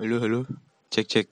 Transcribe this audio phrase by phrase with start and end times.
[0.00, 0.48] Halo, halo.
[0.88, 1.28] Cek, cek.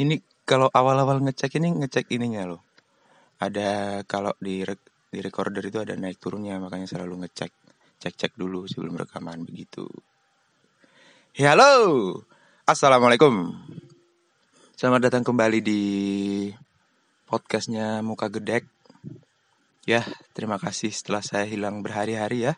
[0.00, 0.16] Ini
[0.48, 2.64] kalau awal-awal ngecek ini ngecek ininya loh.
[3.44, 7.52] Ada kalau di rek- di recorder itu ada naik turunnya makanya selalu ngecek.
[8.00, 9.84] Cek-cek dulu sebelum rekaman begitu.
[11.36, 11.76] Halo.
[12.64, 13.52] Assalamualaikum.
[14.72, 15.82] Selamat datang kembali di
[17.28, 18.64] podcastnya Muka Gedek.
[19.84, 22.56] Ya, terima kasih setelah saya hilang berhari-hari ya.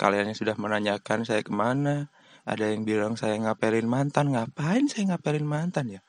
[0.00, 2.08] Kalian yang sudah menanyakan saya ke mana,
[2.50, 4.34] ada yang bilang saya ngapelin mantan.
[4.34, 6.02] Ngapain saya ngapelin mantan ya?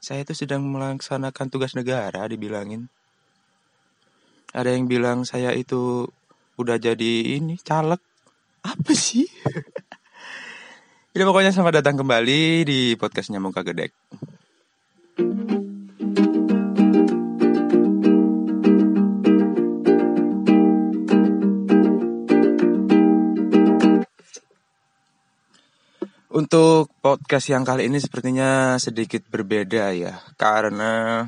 [0.00, 2.88] Saya itu sedang melaksanakan tugas negara dibilangin.
[4.56, 6.08] Ada yang bilang saya itu
[6.56, 8.00] udah jadi ini caleg.
[8.64, 9.28] Apa sih?
[11.08, 13.90] Jadi pokoknya selamat datang kembali di podcastnya Muka Gedek.
[26.28, 31.24] Untuk podcast yang kali ini sepertinya sedikit berbeda ya Karena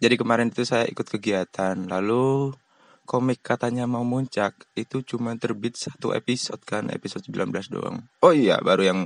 [0.00, 2.56] Jadi kemarin itu saya ikut kegiatan Lalu
[3.04, 8.00] komik katanya mau muncak Itu cuma terbit satu episode kan Episode 19 doang.
[8.24, 9.00] Oh iya baru yang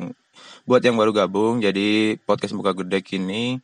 [0.70, 3.58] Buat yang baru gabung Jadi podcast Muka Gedek ini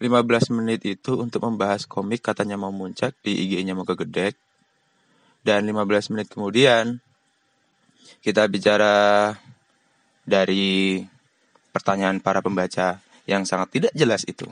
[0.00, 4.40] 15 menit itu untuk membahas komik katanya mau muncak Di IG-nya Muka Gedek
[5.44, 7.04] Dan 15 menit kemudian
[8.24, 9.36] Kita bicara
[10.26, 11.00] dari
[11.70, 14.44] pertanyaan para pembaca yang sangat tidak jelas itu.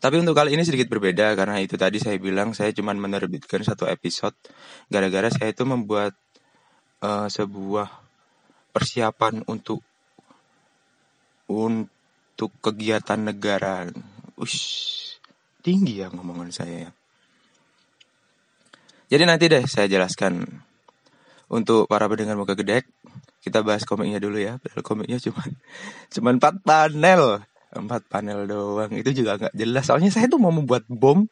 [0.00, 3.84] Tapi untuk kali ini sedikit berbeda karena itu tadi saya bilang saya cuma menerbitkan satu
[3.84, 4.32] episode
[4.88, 6.16] gara-gara saya itu membuat
[7.04, 7.90] uh, sebuah
[8.72, 9.84] persiapan untuk
[11.50, 13.90] untuk kegiatan negara.
[14.40, 15.20] Ush,
[15.60, 16.90] tinggi ya ngomongan saya ya.
[19.10, 20.46] Jadi nanti deh saya jelaskan
[21.50, 22.86] untuk para pendengar muka gedek
[23.40, 24.60] kita bahas komiknya dulu ya.
[24.60, 25.42] Padahal komiknya cuma
[26.12, 27.40] cuma empat panel,
[27.72, 28.92] empat panel doang.
[28.92, 29.84] Itu juga nggak jelas.
[29.88, 31.24] Soalnya saya tuh mau membuat bom,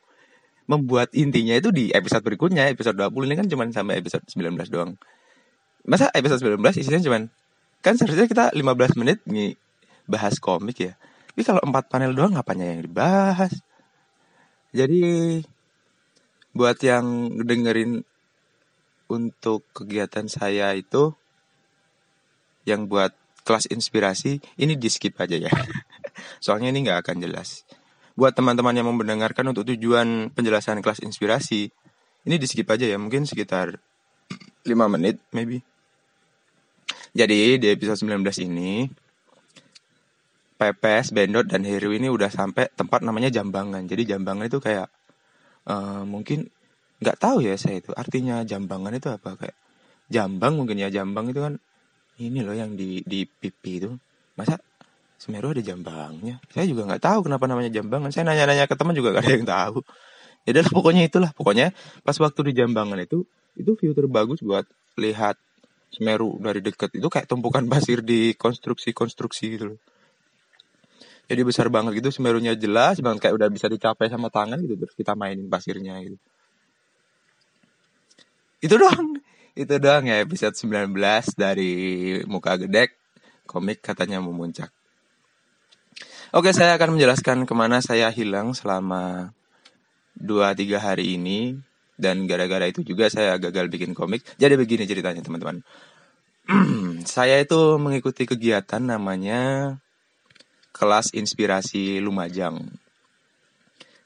[0.64, 4.96] membuat intinya itu di episode berikutnya, episode 20 ini kan cuma sampai episode 19 doang.
[5.84, 7.18] Masa episode 19 isinya cuma
[7.78, 9.54] kan seharusnya kita 15 menit nih
[10.08, 10.92] bahas komik ya.
[11.32, 13.52] Tapi kalau empat panel doang apanya yang dibahas?
[14.72, 15.38] Jadi
[16.52, 18.02] buat yang dengerin
[19.08, 21.16] untuk kegiatan saya itu
[22.68, 23.16] yang buat
[23.48, 25.48] kelas inspirasi ini di skip aja ya.
[26.44, 27.64] Soalnya ini nggak akan jelas.
[28.12, 31.72] Buat teman-teman yang mau mendengarkan untuk tujuan penjelasan kelas inspirasi,
[32.28, 33.80] ini di skip aja ya, mungkin sekitar
[34.68, 35.64] 5 menit maybe.
[37.16, 38.84] Jadi di episode 19 ini
[40.58, 43.86] Pepes, Bendot, dan Heru ini udah sampai tempat namanya Jambangan.
[43.86, 44.90] Jadi Jambangan itu kayak
[45.70, 46.50] uh, mungkin
[46.98, 49.56] nggak tahu ya saya itu artinya Jambangan itu apa kayak
[50.10, 51.62] Jambang mungkin ya Jambang itu kan
[52.18, 53.90] ini loh yang di di pipi itu.
[54.34, 54.58] Masa
[55.18, 56.38] Semeru ada jambangnya?
[56.54, 58.14] Saya juga nggak tahu kenapa namanya jambangan.
[58.14, 59.78] Saya nanya-nanya ke teman juga gak ada yang tahu.
[60.46, 61.30] Ya udah pokoknya itulah.
[61.34, 61.74] Pokoknya
[62.06, 63.26] pas waktu di jambangan itu
[63.58, 64.62] itu view terbagus buat
[64.94, 65.34] lihat
[65.90, 69.80] Semeru dari dekat itu kayak tumpukan pasir di konstruksi-konstruksi gitu loh.
[71.28, 73.26] Jadi besar banget gitu Semerunya jelas banget.
[73.26, 76.14] Kayak udah bisa dicapai sama tangan gitu terus kita mainin pasirnya gitu.
[78.62, 79.18] Itu doang
[79.58, 80.94] itu doang ya episode 19
[81.34, 81.72] dari
[82.30, 82.94] Muka Gedek
[83.42, 84.70] Komik katanya memuncak.
[86.30, 89.34] Oke saya akan menjelaskan ke mana saya hilang selama
[90.20, 91.58] 2-3 hari ini.
[91.98, 94.22] Dan gara-gara itu juga saya gagal bikin komik.
[94.38, 95.66] Jadi begini ceritanya teman-teman.
[97.02, 99.74] Saya itu mengikuti kegiatan namanya
[100.70, 102.70] Kelas Inspirasi Lumajang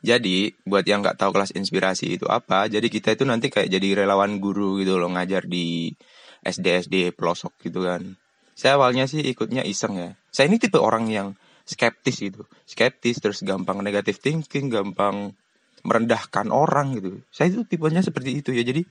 [0.03, 4.03] jadi buat yang nggak tahu kelas inspirasi itu apa, jadi kita itu nanti kayak jadi
[4.03, 5.95] relawan guru gitu loh ngajar di
[6.43, 8.19] SD SD pelosok gitu kan.
[8.59, 10.11] Saya awalnya sih ikutnya iseng ya.
[10.35, 15.39] Saya ini tipe orang yang skeptis gitu, skeptis terus gampang negatif thinking, gampang
[15.87, 17.23] merendahkan orang gitu.
[17.31, 18.67] Saya itu tipenya seperti itu ya.
[18.67, 18.83] Jadi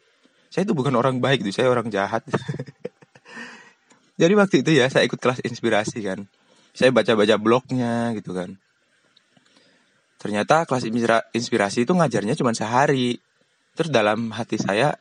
[0.48, 2.24] saya itu bukan orang baik gitu, saya orang jahat.
[4.22, 6.24] jadi waktu itu ya saya ikut kelas inspirasi kan.
[6.72, 8.56] Saya baca-baca blognya gitu kan
[10.22, 10.86] Ternyata kelas
[11.34, 13.18] inspirasi itu ngajarnya cuma sehari.
[13.74, 14.94] Terus dalam hati saya,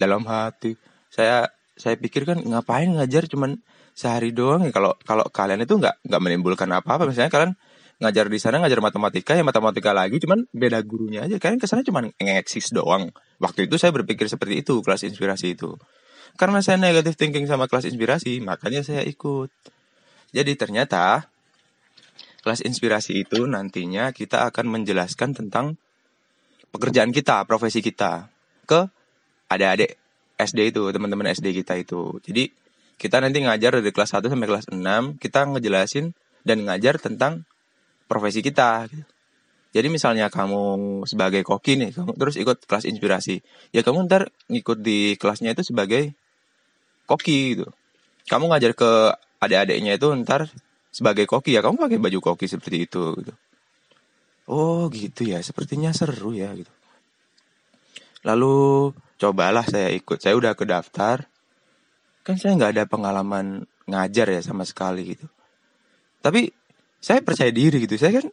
[0.00, 0.80] dalam hati
[1.12, 3.60] saya saya pikir kan ngapain ngajar cuman
[3.92, 4.72] sehari doang ya.
[4.72, 7.04] Kalau kalau kalian itu nggak nggak menimbulkan apa-apa.
[7.04, 7.52] Misalnya kalian
[8.00, 11.36] ngajar di sana ngajar matematika ya matematika lagi cuman beda gurunya aja.
[11.36, 13.12] Kalian ke sana cuma ngeksis doang.
[13.36, 15.76] Waktu itu saya berpikir seperti itu kelas inspirasi itu.
[16.40, 19.52] Karena saya negatif thinking sama kelas inspirasi makanya saya ikut.
[20.32, 21.28] Jadi ternyata
[22.46, 25.74] kelas inspirasi itu nantinya kita akan menjelaskan tentang
[26.70, 28.30] pekerjaan kita, profesi kita
[28.70, 28.86] ke
[29.50, 29.98] adik-adik
[30.38, 32.22] SD itu, teman-teman SD kita itu.
[32.22, 32.54] Jadi
[33.02, 36.14] kita nanti ngajar dari kelas 1 sampai kelas 6 kita ngejelasin
[36.46, 37.42] dan ngajar tentang
[38.06, 38.86] profesi kita.
[39.74, 43.42] Jadi misalnya kamu sebagai koki nih, kamu terus ikut kelas inspirasi.
[43.74, 46.14] Ya kamu ntar ngikut di kelasnya itu sebagai
[47.10, 47.66] koki gitu.
[48.30, 50.46] Kamu ngajar ke adik-adiknya itu ntar
[50.96, 53.36] sebagai koki ya kamu pakai baju koki seperti itu gitu.
[54.48, 56.72] Oh gitu ya, sepertinya seru ya gitu.
[58.24, 60.22] Lalu cobalah saya ikut.
[60.24, 61.28] Saya udah ke daftar.
[62.24, 65.28] Kan saya nggak ada pengalaman ngajar ya sama sekali gitu.
[66.24, 66.48] Tapi
[67.02, 68.00] saya percaya diri gitu.
[68.00, 68.26] Saya kan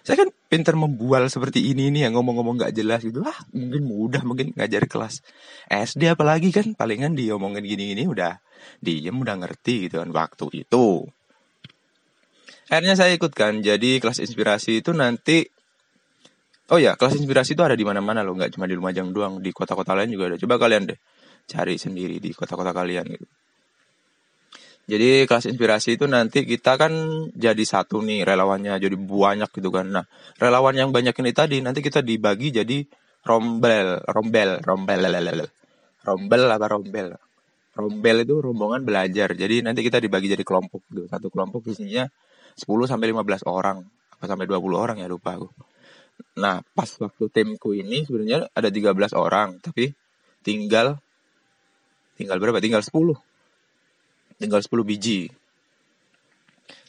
[0.00, 4.24] saya kan pinter membual seperti ini nih yang ngomong-ngomong nggak jelas gitu ah mungkin mudah
[4.24, 5.20] mungkin ngajar kelas
[5.68, 8.40] SD apalagi kan palingan diomongin gini-gini udah
[8.80, 11.04] diem udah ngerti gitu kan waktu itu
[12.70, 15.44] akhirnya saya ikutkan jadi kelas inspirasi itu nanti
[16.70, 19.50] oh ya kelas inspirasi itu ada di mana-mana loh nggak cuma di Lumajang doang di
[19.50, 20.98] kota-kota lain juga ada coba kalian deh
[21.50, 23.26] cari sendiri di kota-kota kalian gitu
[24.90, 26.90] jadi kelas inspirasi itu nanti kita kan
[27.30, 29.86] jadi satu nih relawannya jadi banyak gitu kan.
[29.86, 30.02] Nah
[30.42, 32.82] relawan yang banyak ini tadi nanti kita dibagi jadi
[33.22, 35.00] rombel, rombel, rombel,
[36.02, 37.14] rombel apa rombel?
[37.80, 39.32] Rombel itu rombongan belajar.
[39.32, 41.08] Jadi nanti kita dibagi jadi kelompok gitu.
[41.08, 42.04] Satu kelompok isinya
[42.54, 43.80] 10 sampai 15 orang
[44.20, 45.48] apa sampai 20 orang ya lupa aku.
[46.36, 49.96] Nah, pas waktu timku ini sebenarnya ada 13 orang, tapi
[50.44, 51.00] tinggal
[52.20, 52.60] tinggal berapa?
[52.60, 53.16] Tinggal 10
[54.36, 55.32] tinggal 10 biji.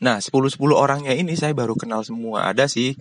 [0.01, 2.47] Nah, 10-10 orangnya ini saya baru kenal semua.
[2.47, 2.95] Ada sih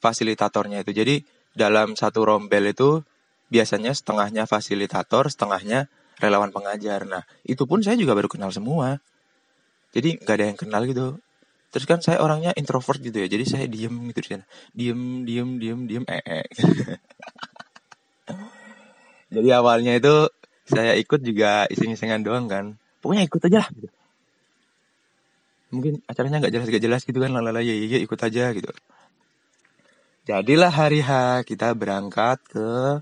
[0.00, 0.92] fasilitatornya itu.
[0.92, 1.16] Jadi
[1.56, 3.02] dalam satu rombel itu
[3.48, 5.88] biasanya setengahnya fasilitator, setengahnya
[6.20, 7.04] relawan pengajar.
[7.04, 9.00] Nah, itu pun saya juga baru kenal semua.
[9.92, 11.16] Jadi nggak ada yang kenal gitu.
[11.72, 13.28] Terus kan saya orangnya introvert gitu ya.
[13.28, 14.42] Jadi saya diem gitu di.
[14.72, 16.46] Diem, diem, diem, diem, eh, eh.
[19.34, 20.30] Jadi awalnya itu
[20.66, 23.88] saya ikut juga iseng-isengan doang kan pokoknya ikut aja lah gitu.
[25.70, 28.70] mungkin acaranya nggak jelas gak jelas gitu kan lalala ya, ya ikut aja gitu
[30.26, 32.98] jadilah hari H kita berangkat ke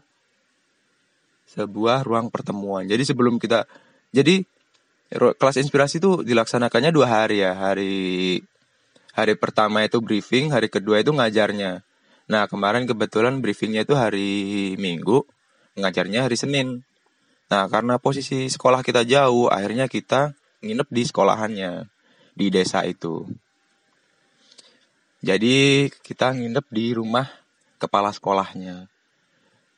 [1.54, 3.64] sebuah ruang pertemuan jadi sebelum kita
[4.10, 4.42] jadi
[5.14, 8.42] kelas inspirasi itu dilaksanakannya dua hari ya hari
[9.14, 11.86] hari pertama itu briefing hari kedua itu ngajarnya
[12.26, 15.22] nah kemarin kebetulan briefingnya itu hari minggu
[15.78, 16.82] ngajarnya hari senin
[17.52, 20.32] Nah, karena posisi sekolah kita jauh, akhirnya kita
[20.64, 21.72] nginep di sekolahannya
[22.32, 23.28] di desa itu.
[25.20, 27.28] Jadi kita nginep di rumah
[27.80, 28.88] kepala sekolahnya.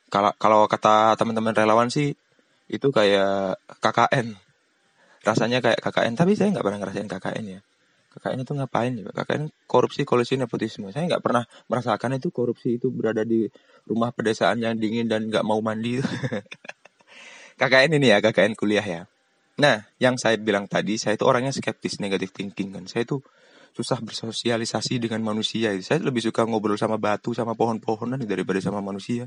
[0.07, 2.15] Kalau kalau kata teman-teman relawan sih
[2.71, 4.35] itu kayak KKN.
[5.23, 7.59] Rasanya kayak KKN, tapi saya nggak pernah ngerasain KKN ya.
[8.15, 9.11] KKN itu ngapain ya?
[9.11, 10.87] KKN korupsi, kolusi, nepotisme.
[10.95, 13.51] Saya nggak pernah merasakan itu korupsi itu berada di
[13.83, 15.99] rumah pedesaan yang dingin dan nggak mau mandi.
[17.59, 19.01] KKN ini ya, KKN kuliah ya.
[19.57, 22.85] Nah, yang saya bilang tadi, saya itu orangnya skeptis, negatif thinking kan.
[22.85, 23.25] Saya itu
[23.73, 25.73] susah bersosialisasi dengan manusia.
[25.81, 29.25] Saya lebih suka ngobrol sama batu, sama pohon-pohonan daripada sama manusia.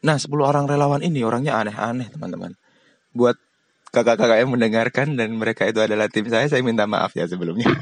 [0.00, 2.56] Nah, 10 orang relawan ini orangnya aneh-aneh, teman-teman.
[3.12, 3.36] Buat
[3.92, 7.68] kakak-kakak yang mendengarkan dan mereka itu adalah tim saya, saya minta maaf ya sebelumnya.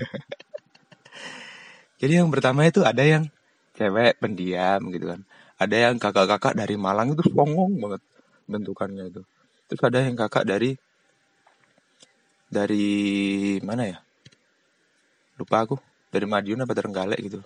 [2.01, 3.27] Jadi yang pertama itu ada yang
[3.79, 5.21] cewek pendiam gitu kan.
[5.59, 8.03] Ada yang kakak-kakak dari Malang itu songong banget
[8.49, 9.23] bentukannya itu
[9.69, 10.73] terus ada yang kakak dari
[12.49, 12.89] dari
[13.61, 13.99] mana ya
[15.37, 15.77] lupa aku
[16.09, 17.45] dari Madiun apa Terenggalek gitu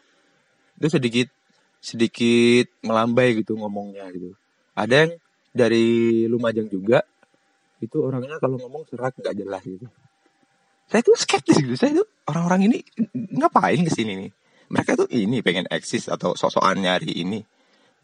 [0.78, 1.28] itu sedikit
[1.82, 4.38] sedikit melambai gitu ngomongnya gitu
[4.72, 5.12] ada yang
[5.52, 7.04] dari Lumajang juga.
[7.82, 9.86] Itu orangnya kalau ngomong serak nggak jelas gitu.
[10.88, 11.74] Saya tuh skeptis gitu.
[11.76, 12.78] Saya tuh orang-orang ini
[13.36, 14.30] ngapain ke sini nih?
[14.72, 17.40] Mereka tuh ini pengen eksis atau sosokan nyari ini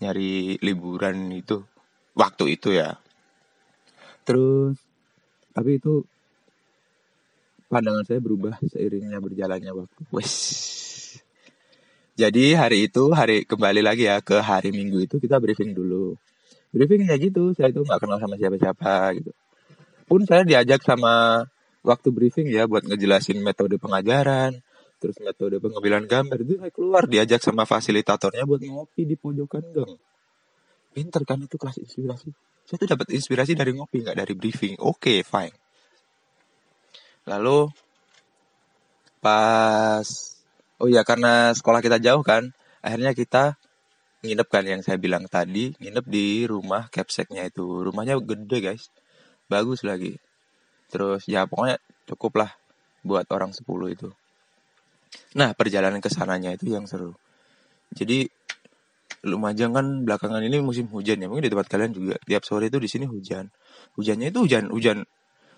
[0.05, 1.65] nyari liburan itu.
[2.19, 2.99] Waktu itu ya.
[4.27, 4.77] Terus
[5.55, 6.03] tapi itu
[7.71, 10.01] pandangan saya berubah seiringnya berjalannya waktu.
[10.11, 10.35] Wes.
[12.19, 16.19] Jadi hari itu hari kembali lagi ya ke hari minggu itu kita briefing dulu
[16.79, 19.35] briefing ya gitu saya itu nggak kenal sama siapa-siapa gitu.
[20.07, 21.45] Pun saya diajak sama
[21.83, 24.63] waktu briefing ya buat ngejelasin metode pengajaran
[25.03, 26.39] terus metode pengambilan gambar.
[26.47, 29.93] Itu saya keluar diajak sama fasilitatornya buat ngopi di pojokan gang.
[30.95, 32.31] Pinter kan itu kelas inspirasi.
[32.63, 34.79] Saya tuh dapat inspirasi dari ngopi nggak dari briefing.
[34.79, 35.55] Oke okay, fine.
[37.27, 37.69] Lalu
[39.19, 40.07] pas
[40.79, 43.59] oh ya karena sekolah kita jauh kan akhirnya kita
[44.25, 47.65] nginep kan yang saya bilang tadi nginep di rumah capseknya itu.
[47.65, 48.91] Rumahnya gede guys.
[49.47, 50.19] Bagus lagi.
[50.89, 52.51] Terus ya pokoknya cukup lah
[53.05, 54.09] buat orang 10 itu.
[55.39, 57.15] Nah perjalanan ke sananya itu yang seru.
[57.95, 58.29] Jadi
[59.27, 61.27] Lumajang kan belakangan ini musim hujan ya.
[61.27, 63.51] Mungkin di tempat kalian juga tiap sore itu di sini hujan.
[63.99, 65.03] Hujannya itu hujan hujan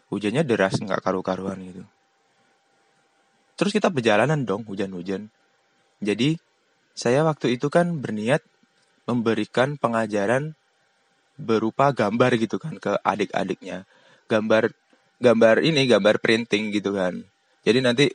[0.08, 1.84] hujannya deras nggak karu-karuan gitu.
[3.60, 5.28] Terus kita perjalanan dong hujan-hujan.
[6.00, 6.40] Jadi
[7.00, 8.45] saya waktu itu kan berniat
[9.09, 10.52] memberikan pengajaran
[11.40, 13.88] berupa gambar gitu kan ke adik-adiknya
[14.28, 14.76] gambar
[15.25, 17.25] gambar ini gambar printing gitu kan
[17.64, 18.12] jadi nanti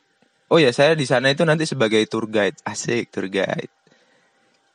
[0.54, 3.74] oh ya saya di sana itu nanti sebagai tour guide asik tour guide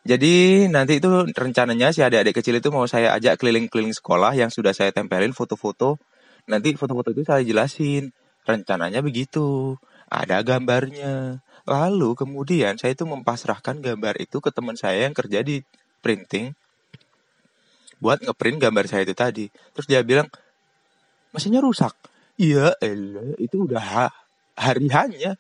[0.00, 4.73] jadi nanti itu rencananya si adik-adik kecil itu mau saya ajak keliling-keliling sekolah yang sudah
[4.73, 6.00] saya tempelin foto-foto.
[6.49, 8.17] Nanti foto-foto itu saya jelasin.
[8.49, 9.76] Rencananya begitu.
[10.11, 11.38] Ada gambarnya.
[11.71, 15.62] Lalu kemudian saya itu mempasrahkan gambar itu ke teman saya yang kerja di
[16.02, 16.50] printing.
[18.02, 19.47] Buat ngeprint gambar saya itu tadi.
[19.71, 20.26] Terus dia bilang,
[21.31, 21.95] mesinnya rusak.
[22.40, 22.75] Iya,
[23.38, 24.11] itu udah
[24.59, 25.38] hari hanya.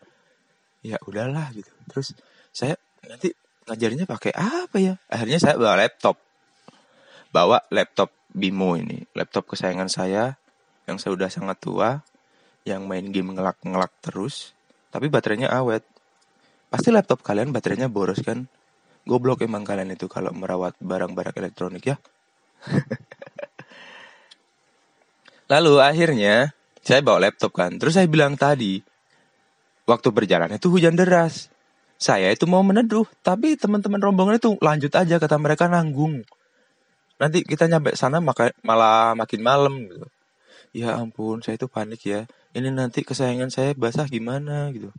[0.86, 1.72] Ya udahlah gitu.
[1.90, 2.14] Terus
[2.54, 3.34] saya nanti
[3.66, 4.94] ngajarnya pakai apa ya?
[5.10, 6.20] Akhirnya saya bawa laptop.
[7.34, 10.38] Bawa laptop Bimo ini, laptop kesayangan saya
[10.86, 12.06] yang sudah sangat tua,
[12.62, 14.54] yang main game ngelak-ngelak terus,
[14.90, 15.86] tapi baterainya awet.
[16.70, 18.46] Pasti laptop kalian baterainya boros kan?
[19.06, 21.96] Goblok emang kalian itu kalau merawat barang-barang elektronik ya.
[25.52, 26.54] Lalu akhirnya
[26.84, 27.74] saya bawa laptop kan.
[27.80, 28.78] Terus saya bilang tadi,
[29.88, 31.50] waktu berjalan itu hujan deras
[32.00, 36.24] saya itu mau meneduh, tapi teman-teman rombongan itu lanjut aja kata mereka nanggung.
[37.20, 40.08] Nanti kita nyampe sana maka, malah makin malam gitu.
[40.72, 42.24] Ya ampun, saya itu panik ya.
[42.50, 44.90] Ini nanti kesayangan saya basah gimana gitu.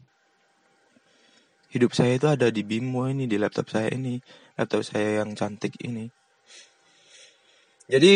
[1.71, 4.19] Hidup saya itu ada di Bimo ini, di laptop saya ini.
[4.59, 6.07] Laptop saya yang cantik ini.
[7.87, 8.13] Jadi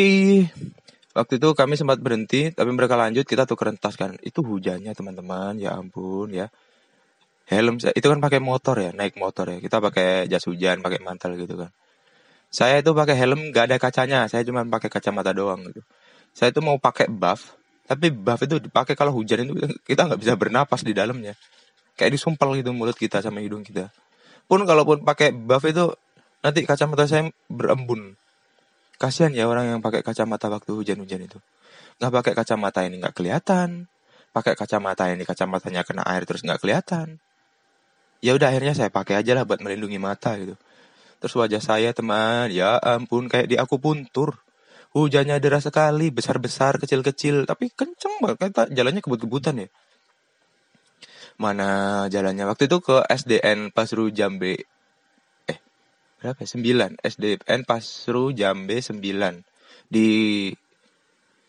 [1.15, 4.15] waktu itu kami sempat berhenti, tapi mereka lanjut, kita tuh kerentas kan.
[4.23, 6.47] Itu hujannya teman-teman, ya ampun ya
[7.45, 11.37] helm itu kan pakai motor ya naik motor ya kita pakai jas hujan pakai mantel
[11.37, 11.69] gitu kan
[12.49, 15.81] saya itu pakai helm gak ada kacanya saya cuma pakai kacamata doang gitu
[16.33, 17.53] saya itu mau pakai buff
[17.85, 19.53] tapi buff itu dipakai kalau hujan itu
[19.85, 21.37] kita nggak bisa bernapas di dalamnya.
[21.93, 23.93] Kayak disumpel gitu mulut kita sama hidung kita.
[24.49, 25.93] Pun kalaupun pakai buff itu
[26.41, 28.17] nanti kacamata saya berembun.
[28.97, 31.37] Kasihan ya orang yang pakai kacamata waktu hujan-hujan itu.
[32.01, 33.85] Nggak pakai kacamata ini nggak kelihatan.
[34.33, 37.21] Pakai kacamata ini kacamatanya kena air terus nggak kelihatan.
[38.19, 40.57] Ya udah akhirnya saya pakai aja lah buat melindungi mata gitu.
[41.21, 44.44] Terus wajah saya teman ya ampun kayak di aku puntur
[44.95, 49.67] hujannya deras sekali besar besar kecil kecil tapi kenceng banget kita jalannya kebut kebutan ya.
[51.35, 52.47] Mana jalannya?
[52.47, 54.63] Waktu itu ke SDN Pasru Jambe.
[55.51, 55.59] Eh
[56.23, 56.47] berapa ya?
[56.47, 59.03] 9 SDN Pasru Jambe 9
[59.91, 60.07] di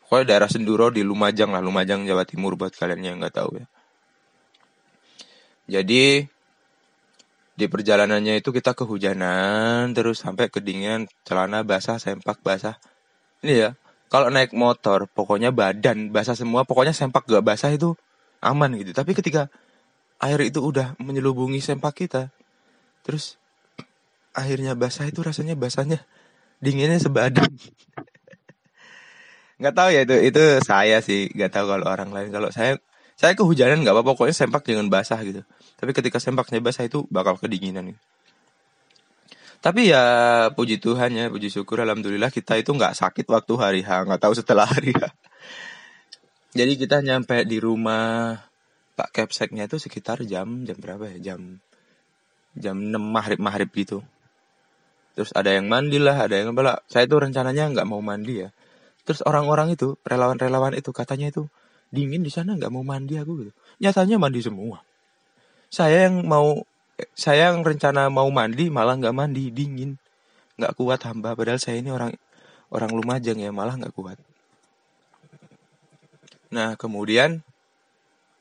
[0.02, 1.62] pokoknya daerah Senduro di Lumajang lah.
[1.62, 3.66] Lumajang Jawa Timur buat kalian yang nggak tahu ya.
[5.70, 6.26] Jadi
[7.56, 12.76] di perjalanannya itu kita kehujanan terus sampai kedinginan celana basah sempak basah
[13.44, 13.70] ini ya
[14.06, 17.98] kalau naik motor pokoknya badan basah semua pokoknya sempak gak basah itu
[18.40, 18.94] aman gitu.
[18.94, 19.50] Tapi ketika
[20.22, 22.30] air itu udah menyelubungi sempak kita
[23.04, 23.38] terus
[24.32, 26.04] akhirnya basah itu rasanya basahnya
[26.60, 27.50] dinginnya sebadan.
[29.60, 32.28] Nggak tahu ya itu itu saya sih nggak tahu kalau orang lain.
[32.28, 32.76] Kalau saya
[33.16, 35.40] saya kehujanan nggak apa-apa pokoknya sempak jangan basah gitu.
[35.80, 37.96] Tapi ketika sempaknya basah itu bakal kedinginan.
[39.60, 40.04] Tapi ya
[40.52, 44.34] puji Tuhan ya, puji syukur alhamdulillah kita itu nggak sakit waktu hari H, nggak tahu
[44.36, 45.10] setelah hari H.
[46.56, 48.36] Jadi kita nyampe di rumah
[48.96, 51.32] Pak Kepseknya itu sekitar jam jam berapa ya?
[51.32, 51.60] Jam
[52.56, 54.00] jam 6 maghrib maghrib gitu.
[55.16, 56.80] Terus ada yang mandi lah, ada yang bala.
[56.88, 58.48] Saya itu rencananya nggak mau mandi ya.
[59.04, 61.48] Terus orang-orang itu, relawan-relawan itu katanya itu
[61.92, 63.52] dingin di sana nggak mau mandi aku gitu.
[63.80, 64.80] Nyatanya mandi semua
[65.70, 66.62] saya yang mau
[67.12, 70.00] saya yang rencana mau mandi malah nggak mandi dingin.
[70.56, 72.16] Nggak kuat hamba padahal saya ini orang
[72.72, 74.16] orang lumajang ya malah nggak kuat.
[76.52, 77.44] Nah kemudian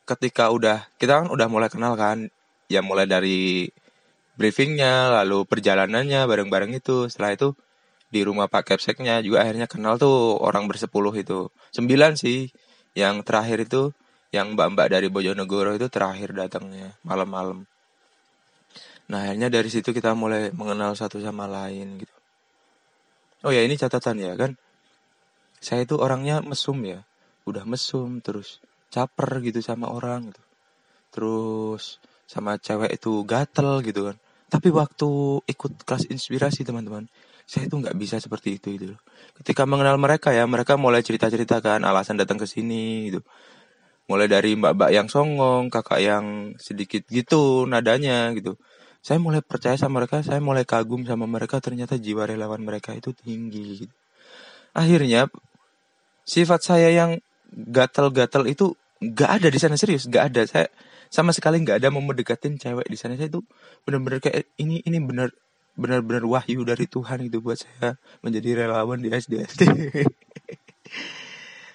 [0.07, 2.31] ketika udah kita kan udah mulai kenal kan
[2.71, 3.67] ya mulai dari
[4.39, 7.11] briefingnya lalu perjalanannya bareng-bareng itu.
[7.11, 7.49] Setelah itu
[8.07, 11.51] di rumah Pak Kepseknya juga akhirnya kenal tuh orang bersepuluh itu.
[11.75, 12.47] Sembilan sih
[12.95, 13.91] yang terakhir itu
[14.31, 17.67] yang mbak-mbak dari Bojonegoro itu terakhir datangnya malam-malam.
[19.11, 22.15] Nah akhirnya dari situ kita mulai mengenal satu sama lain gitu.
[23.45, 24.57] Oh ya ini catatan ya kan.
[25.61, 27.05] Saya itu orangnya mesum ya.
[27.45, 28.57] Udah mesum terus
[28.89, 30.41] caper gitu sama orang gitu.
[31.13, 34.17] Terus sama cewek itu gatel gitu kan.
[34.49, 37.09] Tapi waktu ikut kelas inspirasi teman-teman,
[37.45, 38.95] saya itu nggak bisa seperti itu itu.
[39.41, 43.21] Ketika mengenal mereka ya, mereka mulai cerita-ceritakan alasan datang ke sini gitu
[44.05, 46.25] mulai dari mbak-mbak yang songong kakak yang
[46.61, 48.53] sedikit gitu nadanya gitu
[49.05, 53.13] saya mulai percaya sama mereka saya mulai kagum sama mereka ternyata jiwa relawan mereka itu
[53.13, 53.95] tinggi gitu.
[54.73, 55.29] akhirnya
[56.25, 57.21] sifat saya yang
[57.53, 60.41] gatal-gatal itu nggak ada di sana serius nggak ada.
[60.49, 60.67] Saya
[61.13, 63.13] sama sekali nggak ada mau mendekatin cewek di sana.
[63.15, 63.45] Saya itu
[63.85, 65.29] benar-benar kayak ini ini benar
[65.77, 69.67] benar-benar wahyu dari Tuhan itu buat saya menjadi relawan di SDSD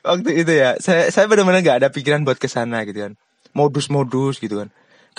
[0.09, 3.13] waktu itu ya saya saya benar-benar nggak ada pikiran buat ke sana gitu kan.
[3.55, 4.69] Modus-modus gitu kan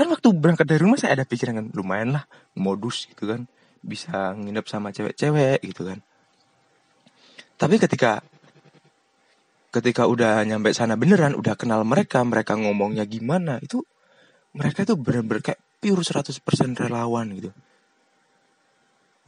[0.02, 2.26] kan waktu berangkat dari rumah saya ada pikiran kan lumayan lah
[2.58, 3.46] modus gitu kan.
[3.86, 6.02] Bisa nginep sama cewek-cewek gitu kan.
[7.62, 8.26] Tapi ketika
[9.72, 13.86] ketika udah nyampe sana beneran udah kenal mereka mereka ngomongnya gimana itu
[14.52, 16.44] mereka tuh bener-bener kayak pure 100%
[16.76, 17.54] relawan gitu.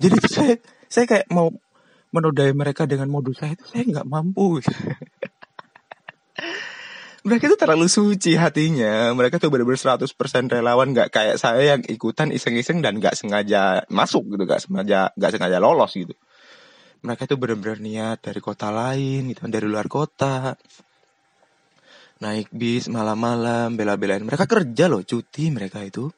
[0.01, 0.53] Jadi tuh saya
[0.89, 1.47] saya kayak mau
[2.11, 4.73] menodai mereka dengan modus saya itu saya nggak mampu gitu.
[7.23, 9.15] mereka itu terlalu suci hatinya.
[9.15, 10.11] Mereka tuh bener-bener 100%
[10.51, 10.91] relawan.
[10.91, 14.43] Nggak kayak saya yang ikutan iseng-iseng dan nggak sengaja masuk gitu.
[14.43, 16.11] Nggak sengaja nggak sengaja lolos gitu.
[17.03, 19.47] Mereka itu bener-bener niat dari kota lain gitu.
[19.47, 20.59] Dari luar kota.
[22.19, 24.23] Naik bis malam-malam bela-belain.
[24.23, 26.11] Mereka kerja loh cuti mereka itu.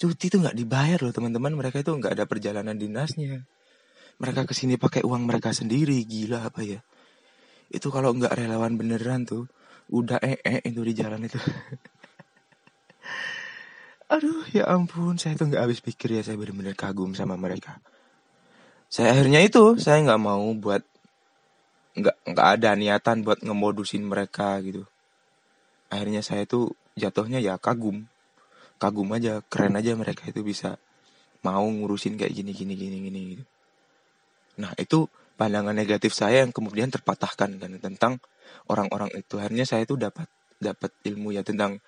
[0.00, 1.52] Cuti itu nggak dibayar loh teman-teman.
[1.52, 3.44] Mereka itu nggak ada perjalanan dinasnya.
[4.16, 6.00] Mereka ke sini pakai uang mereka sendiri.
[6.08, 6.80] Gila apa ya?
[7.68, 9.52] Itu kalau nggak relawan beneran tuh
[9.92, 11.36] udah eh -e itu di jalan itu.
[14.14, 15.16] Aduh ya ampun.
[15.16, 17.80] Saya tuh nggak habis pikir ya saya benar-benar kagum sama mereka.
[18.88, 20.84] Saya akhirnya itu saya nggak mau buat
[21.98, 24.86] nggak nggak ada niatan buat ngemodusin mereka gitu.
[25.90, 28.06] Akhirnya saya tuh jatuhnya ya kagum.
[28.78, 30.78] Kagum aja keren aja mereka itu bisa
[31.44, 33.44] mau ngurusin kayak gini gini gini gini gitu.
[34.60, 38.12] Nah itu pandangan negatif saya yang kemudian terpatahkan kan tentang
[38.70, 39.36] orang-orang itu.
[39.40, 40.26] Akhirnya saya tuh dapat
[40.58, 41.82] dapat ilmu ya tentang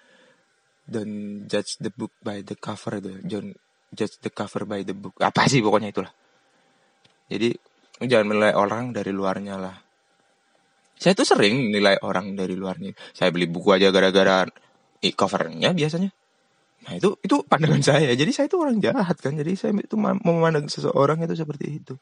[0.86, 3.58] don't judge the book by the cover itu don't
[3.90, 5.14] judge the cover by the book.
[5.18, 6.12] Apa sih pokoknya itulah.
[7.26, 7.54] Jadi
[8.06, 9.76] jangan menilai orang dari luarnya lah.
[10.96, 12.96] Saya tuh sering nilai orang dari luarnya.
[13.12, 14.48] Saya beli buku aja gara-gara
[15.06, 16.10] covernya biasanya.
[16.86, 18.10] Nah itu itu pandangan saya.
[18.14, 19.34] Jadi saya itu orang jahat kan.
[19.36, 21.94] Jadi saya itu memandang seseorang itu seperti itu.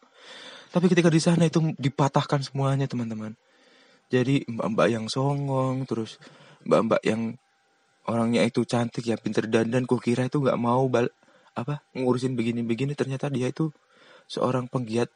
[0.71, 3.39] Tapi ketika di sana itu dipatahkan semuanya teman-teman
[4.15, 6.23] jadi mbak-mbak yang songong terus
[6.63, 7.35] mbak-mbak yang
[8.07, 11.09] orangnya itu cantik ya pinter dandan kok kira itu nggak mau bal
[11.57, 12.93] apa ngurusin begini-begini.
[12.95, 13.71] Ternyata dia itu
[14.29, 15.09] seorang penggiat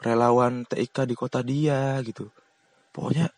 [0.00, 2.28] relawan TIK di kota dia gitu.
[2.90, 3.30] Pokoknya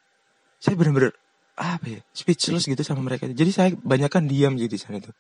[0.63, 1.13] saya bener-bener
[1.59, 3.29] apa ya speechless gitu sama mereka.
[3.29, 5.13] Jadi saya banyakkan diam gitu di sana itu.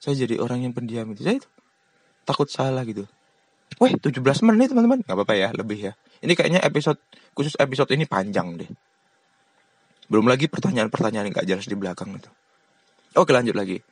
[0.00, 1.48] Saya jadi orang yang pendiam itu saya itu
[2.24, 3.04] takut salah gitu.
[3.82, 5.04] Weh 17 menit teman-teman.
[5.04, 5.92] Nggak apa-apa ya lebih ya.
[6.22, 7.02] Ini kayaknya episode
[7.36, 8.70] khusus episode ini panjang deh
[10.06, 12.30] belum lagi pertanyaan-pertanyaan yang gak jelas di belakang itu.
[13.18, 13.82] Oke lanjut lagi.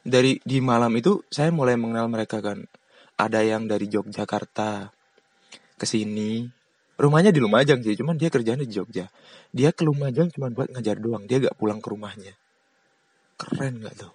[0.00, 2.64] Dari di malam itu saya mulai mengenal mereka kan.
[3.20, 4.88] Ada yang dari Yogyakarta
[5.76, 6.48] ke sini.
[7.00, 9.08] Rumahnya di Lumajang sih, cuman dia kerjanya di Jogja.
[9.48, 12.36] Dia ke Lumajang cuma buat ngajar doang, dia gak pulang ke rumahnya.
[13.40, 14.12] Keren gak tuh?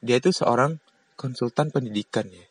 [0.00, 0.80] Dia itu seorang
[1.12, 2.44] konsultan pendidikan ya.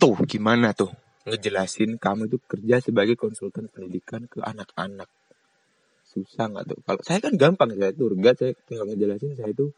[0.00, 1.03] Tuh gimana tuh?
[1.24, 5.08] Ngejelasin kamu itu kerja sebagai konsultan pendidikan ke anak-anak.
[6.04, 6.78] Susah nggak tuh?
[6.84, 9.72] Kalau saya kan gampang saya tuh enggak saya tinggal ngejelasin saya itu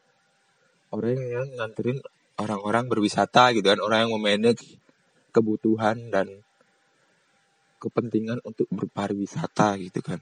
[0.91, 2.03] orang yang nganterin
[2.37, 4.77] orang-orang berwisata gitu kan orang yang memanage
[5.31, 6.43] kebutuhan dan
[7.79, 10.19] kepentingan untuk berpariwisata gitu kan.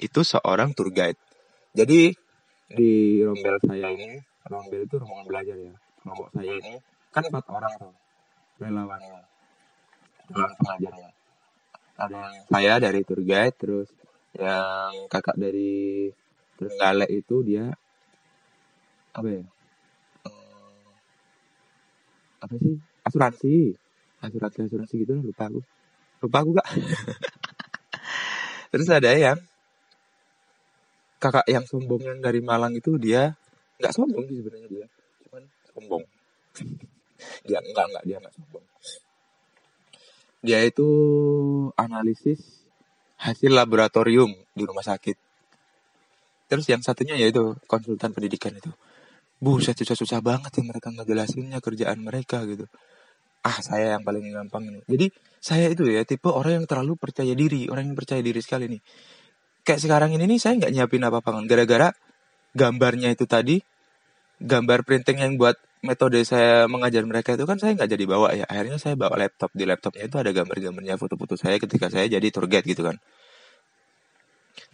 [0.00, 1.20] Itu seorang tour guide.
[1.76, 2.16] Jadi
[2.66, 4.16] di rombel saya ini
[4.48, 5.74] rombel itu rombongan belajar ya.
[6.00, 6.74] Kelompok saya ini
[7.12, 7.92] kan empat orang tuh
[8.56, 9.35] relawannya
[10.30, 11.10] dalam pengajarnya
[11.96, 13.88] ada yang saya dari tour guide terus
[14.36, 16.12] yang kakak dari
[16.56, 17.72] Trenggalek itu dia
[19.16, 19.44] apa ya
[20.28, 20.88] uh,
[22.44, 23.56] apa sih asuransi
[24.20, 25.60] asuransi asuransi gitu lupa aku
[26.24, 26.68] lupa aku gak
[28.72, 29.40] terus ada yang
[31.16, 33.32] kakak yang sombong yang dari Malang itu dia
[33.80, 34.86] nggak sombong sih sebenarnya dia
[35.26, 36.04] cuman sombong.
[37.48, 38.64] Dia enggak enggak dia nggak sombong
[40.44, 40.88] dia itu
[41.76, 42.66] analisis
[43.16, 45.16] hasil laboratorium di rumah sakit.
[46.46, 48.70] Terus yang satunya yaitu konsultan pendidikan itu.
[49.36, 52.64] Buset susah-susah banget yang mereka ngejelasinnya kerjaan mereka gitu.
[53.44, 54.80] Ah saya yang paling gampang ini.
[54.86, 55.06] Jadi
[55.42, 58.80] saya itu ya tipe orang yang terlalu percaya diri, orang yang percaya diri sekali nih.
[59.66, 61.42] Kayak sekarang ini nih saya nggak nyiapin apa-apa.
[61.44, 61.90] Gara-gara
[62.56, 63.60] gambarnya itu tadi,
[64.40, 68.44] gambar printing yang buat metode saya mengajar mereka itu kan saya nggak jadi bawa ya.
[68.50, 69.54] Akhirnya saya bawa laptop.
[69.54, 72.98] Di laptopnya itu ada gambar-gambarnya foto-foto saya ketika saya jadi guide gitu kan.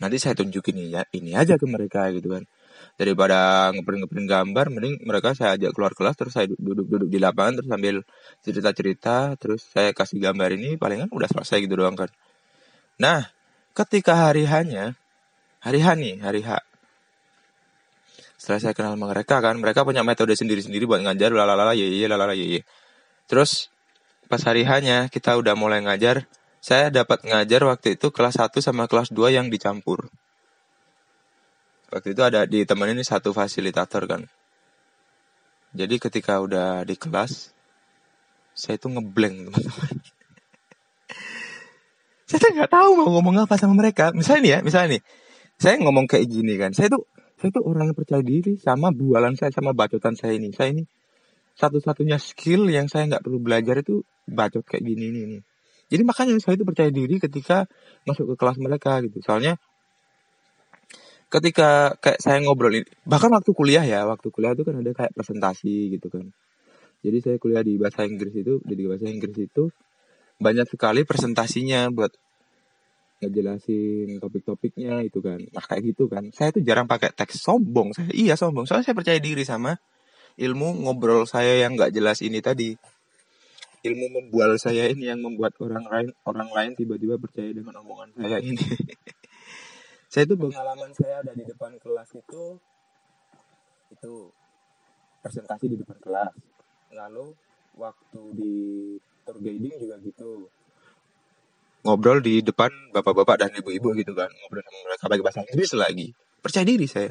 [0.00, 2.42] Nanti saya tunjukin ya ini aja ke mereka gitu kan.
[2.96, 7.60] Daripada ngeprint ngeprint gambar mending mereka saya ajak keluar kelas terus saya duduk-duduk di lapangan
[7.60, 7.96] terus sambil
[8.42, 12.08] cerita-cerita terus saya kasih gambar ini palingan udah selesai gitu doang kan.
[12.96, 13.28] Nah
[13.76, 14.96] ketika hari hanya
[15.60, 16.71] hari H nih hari H
[18.42, 22.34] setelah saya kenal mereka kan mereka punya metode sendiri-sendiri buat ngajar lalala ye ye lalala
[22.34, 22.60] ye ye.
[23.30, 23.70] Terus
[24.26, 26.26] pas hari hanya kita udah mulai ngajar
[26.58, 30.10] saya dapat ngajar waktu itu kelas 1 sama kelas 2 yang dicampur.
[31.94, 34.26] Waktu itu ada di teman ini satu fasilitator kan.
[35.78, 37.54] Jadi ketika udah di kelas
[38.58, 39.94] saya itu ngeblank teman-teman.
[42.32, 44.08] Saya nggak tahu mau ngomong apa sama mereka.
[44.10, 45.02] Misalnya nih ya misalnya nih.
[45.62, 47.06] Saya ngomong kayak gini kan saya tuh
[47.42, 50.54] saya tuh orang yang percaya diri sama bualan saya sama bacotan saya ini.
[50.54, 50.86] Saya ini
[51.58, 55.42] satu-satunya skill yang saya nggak perlu belajar itu bacot kayak gini ini nih
[55.92, 57.68] jadi makanya saya itu percaya diri ketika
[58.08, 59.20] masuk ke kelas mereka gitu.
[59.20, 59.60] Soalnya
[61.28, 65.12] ketika kayak saya ngobrol ini bahkan waktu kuliah ya waktu kuliah itu kan ada kayak
[65.12, 66.32] presentasi gitu kan.
[67.04, 69.68] Jadi saya kuliah di bahasa Inggris itu di bahasa Inggris itu
[70.40, 72.16] banyak sekali presentasinya buat
[73.22, 75.38] ngejelasin topik-topiknya itu kan.
[75.38, 76.26] Nah kayak gitu kan.
[76.34, 78.10] Saya tuh jarang pakai teks sombong saya.
[78.10, 78.66] Iya sombong.
[78.66, 79.78] Soalnya saya percaya diri sama
[80.34, 82.74] ilmu ngobrol saya yang nggak jelas ini tadi.
[83.82, 88.38] Ilmu membual saya ini yang membuat orang lain orang lain tiba-tiba percaya dengan omongan saya
[88.38, 88.58] ini.
[90.12, 92.60] Saya tuh pengalaman saya ada di depan kelas itu
[93.96, 94.12] itu
[95.24, 96.36] presentasi di depan kelas.
[96.92, 97.32] Lalu
[97.80, 98.56] waktu di
[99.24, 100.52] tour guiding juga gitu
[101.82, 106.06] ngobrol di depan bapak-bapak dan ibu-ibu gitu kan ngobrol sama mereka pakai bahasa Inggris lagi.
[106.42, 107.10] Percaya diri saya.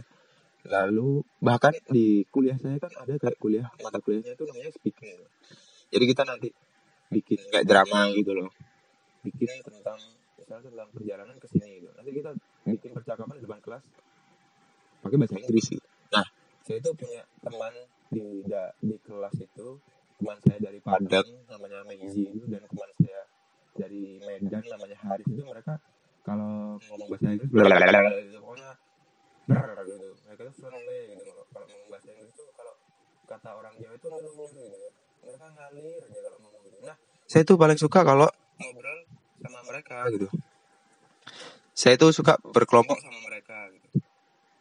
[0.67, 5.17] Lalu bahkan di kuliah saya kan ada kayak kuliah mata kuliahnya itu namanya speaking.
[5.91, 6.49] Jadi kita nanti
[7.11, 8.49] bikin kayak drama gitu loh.
[9.27, 9.99] Bikin tentang
[10.39, 11.89] misalnya tentang perjalanan ke sini gitu.
[11.97, 12.31] Nanti kita
[12.67, 13.83] bikin percakapan di depan kelas
[15.01, 15.65] pakai bahasa Inggris.
[15.67, 16.27] Gitu nah
[16.61, 17.73] saya itu punya teman
[18.11, 18.43] di
[18.83, 19.67] di kelas itu
[20.21, 23.21] teman saya dari Padang namanya Meizi itu dan teman saya
[23.75, 25.79] dari Medan namanya Haris itu mereka
[26.21, 28.71] kalau ngomong bahasa Inggris gitu, pokoknya
[29.49, 30.07] ber gitu.
[30.27, 31.31] Mereka tuh friendly gitu.
[31.49, 32.73] Kalau ngomong bahasa Inggris itu kalau
[33.25, 34.77] kata orang Jawa itu ngeluh gitu.
[35.21, 36.77] Mereka ngalir aja kalau ngomong gitu.
[36.85, 38.29] Nah saya tuh paling suka kalau
[38.59, 38.99] ngobrol
[39.41, 40.27] sama mereka gitu.
[41.71, 43.87] Saya tuh suka berkelompok sama mereka gitu.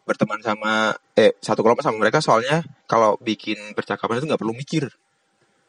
[0.09, 4.89] berteman sama eh satu kelompok sama mereka soalnya kalau bikin percakapan itu nggak perlu mikir.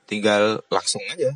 [0.08, 1.36] Tinggal langsung aja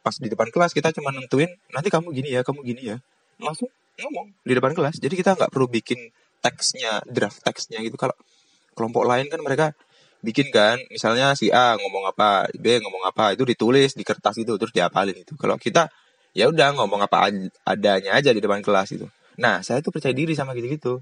[0.00, 2.96] pas di depan kelas kita cuma nentuin nanti kamu gini ya kamu gini ya.
[3.40, 3.68] Langsung
[4.00, 5.00] ngomong di depan kelas.
[5.00, 5.98] Jadi kita nggak perlu bikin
[6.40, 8.00] teksnya draft teksnya gitu.
[8.00, 8.16] Kalau
[8.72, 9.76] kelompok lain kan mereka
[10.20, 14.52] bikin kan misalnya si A ngomong apa B ngomong apa itu ditulis di kertas itu
[14.60, 15.88] terus diapalin itu kalau kita
[16.36, 17.32] ya udah ngomong apa
[17.64, 19.08] adanya aja di depan kelas itu
[19.40, 20.94] nah saya tuh percaya diri sama gitu gitu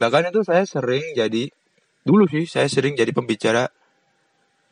[0.00, 1.52] bahkan itu saya sering jadi
[2.00, 3.68] dulu sih saya sering jadi pembicara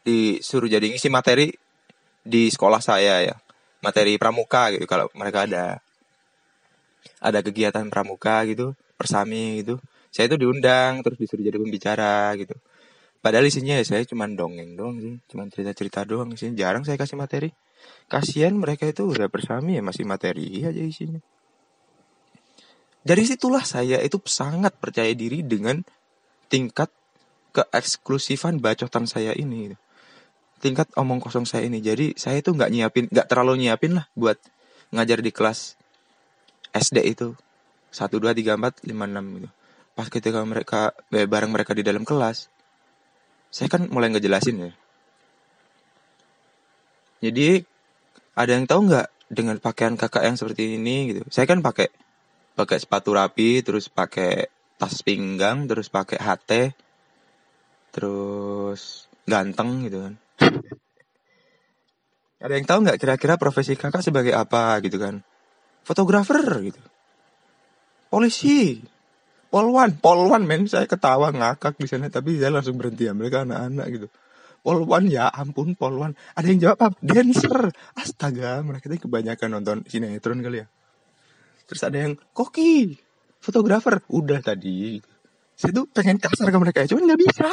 [0.00, 1.52] disuruh jadi ngisi materi
[2.28, 3.36] di sekolah saya ya.
[3.80, 5.80] Materi pramuka gitu kalau mereka ada
[7.24, 9.80] ada kegiatan pramuka gitu persami gitu.
[10.12, 12.52] Saya itu diundang terus disuruh jadi pembicara gitu.
[13.18, 16.52] Padahal isinya ya saya cuma dongeng doang sih cuma cerita cerita doang sih.
[16.52, 17.50] Jarang saya kasih materi.
[18.10, 21.22] Kasihan mereka itu udah persami ya masih materi aja isinya.
[23.06, 25.80] Dari situlah saya itu sangat percaya diri dengan
[26.50, 26.90] tingkat
[27.56, 29.72] keeksklusifan bacotan saya ini
[30.58, 31.78] tingkat omong kosong saya ini.
[31.78, 34.38] Jadi saya itu nggak nyiapin, nggak terlalu nyiapin lah buat
[34.92, 35.78] ngajar di kelas
[36.72, 37.32] SD itu
[37.88, 39.48] satu dua tiga empat lima enam gitu.
[39.96, 42.46] Pas ketika mereka eh, bareng mereka di dalam kelas,
[43.50, 44.72] saya kan mulai ngejelasin ya.
[47.18, 47.66] Jadi
[48.38, 51.22] ada yang tahu nggak dengan pakaian kakak yang seperti ini gitu?
[51.32, 51.90] Saya kan pakai
[52.54, 54.46] pakai sepatu rapi, terus pakai
[54.78, 56.50] tas pinggang, terus pakai HT,
[57.90, 60.14] terus ganteng gitu kan.
[62.38, 65.26] Ada yang tahu nggak kira-kira profesi kakak sebagai apa gitu kan?
[65.82, 66.78] Fotografer gitu.
[68.08, 68.78] Polisi.
[69.48, 73.86] Polwan, polwan men, saya ketawa ngakak di sana tapi saya langsung berhenti ya mereka anak-anak
[73.90, 74.06] gitu.
[74.60, 76.12] Polwan ya ampun polwan.
[76.36, 76.96] Ada yang jawab apa?
[77.00, 77.72] Dancer.
[77.96, 80.66] Astaga, mereka itu kebanyakan nonton sinetron kali ya.
[81.64, 83.00] Terus ada yang koki,
[83.40, 84.04] fotografer.
[84.12, 85.00] Udah tadi.
[85.56, 87.48] Saya tuh pengen kasar ke mereka, cuman nggak bisa.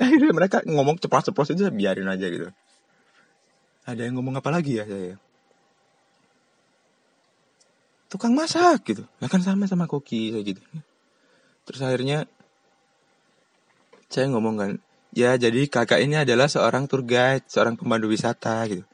[0.00, 2.48] Akhirnya mereka ngomong ceplos-ceplos aja biarin aja gitu.
[3.90, 5.18] Ada yang ngomong apa lagi ya saya?
[8.06, 9.02] Tukang masak gitu.
[9.18, 10.62] Lah kan sama sama koki saya gitu.
[11.66, 12.30] Terus akhirnya
[14.10, 14.70] saya ngomong kan,
[15.14, 18.86] ya jadi kakak ini adalah seorang tour guide, seorang pemandu wisata gitu.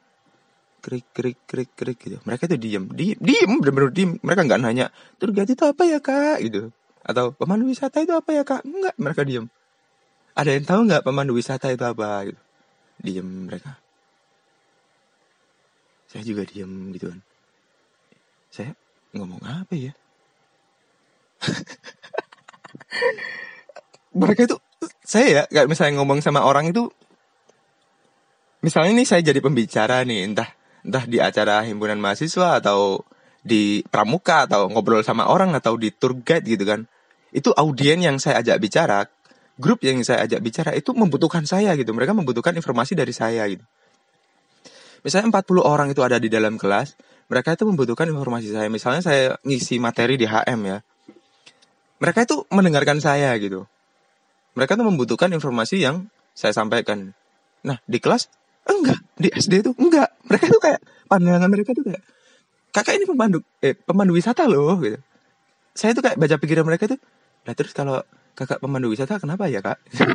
[0.81, 2.17] Krik krik krik krik gitu.
[2.25, 4.11] Mereka tuh diem, diem, diem, bener-bener diem.
[4.21, 4.89] Mereka nggak nanya
[5.21, 6.73] tour guide itu apa ya kak gitu.
[7.05, 8.65] Atau pemandu wisata itu apa ya kak?
[8.65, 9.49] Enggak, mereka diem
[10.37, 12.41] ada yang tahu nggak pemandu wisata itu apa gitu
[13.01, 13.81] diem mereka
[16.07, 17.19] saya juga diem gitu kan.
[18.47, 18.71] Saya
[19.11, 19.91] ngomong apa ya?
[24.19, 24.57] Mereka itu
[25.03, 26.89] saya ya kayak misalnya ngomong sama orang itu
[28.63, 30.49] misalnya ini saya jadi pembicara nih entah
[30.81, 33.03] entah di acara himpunan mahasiswa atau
[33.43, 36.87] di pramuka atau ngobrol sama orang atau di tour guide gitu kan.
[37.35, 39.05] Itu audien yang saya ajak bicara
[39.59, 41.91] grup yang saya ajak bicara itu membutuhkan saya gitu.
[41.91, 43.67] Mereka membutuhkan informasi dari saya gitu
[45.07, 48.67] misalnya 40 orang itu ada di dalam kelas mereka itu membutuhkan informasi saya.
[48.71, 50.79] Misalnya saya ngisi materi di HM ya.
[51.99, 53.67] Mereka itu mendengarkan saya gitu.
[54.55, 57.11] Mereka tuh membutuhkan informasi yang saya sampaikan.
[57.67, 58.31] Nah di kelas
[58.63, 58.99] enggak.
[59.19, 60.07] Di SD itu enggak.
[60.31, 60.79] Mereka tuh kayak
[61.11, 62.03] pandangan mereka tuh kayak
[62.71, 64.99] kakak ini pemandu eh pemandu wisata loh gitu.
[65.75, 66.99] Saya tuh kayak baca pikiran mereka tuh
[67.43, 68.03] lah terus kalau
[68.39, 69.77] kakak pemandu wisata kenapa ya kak?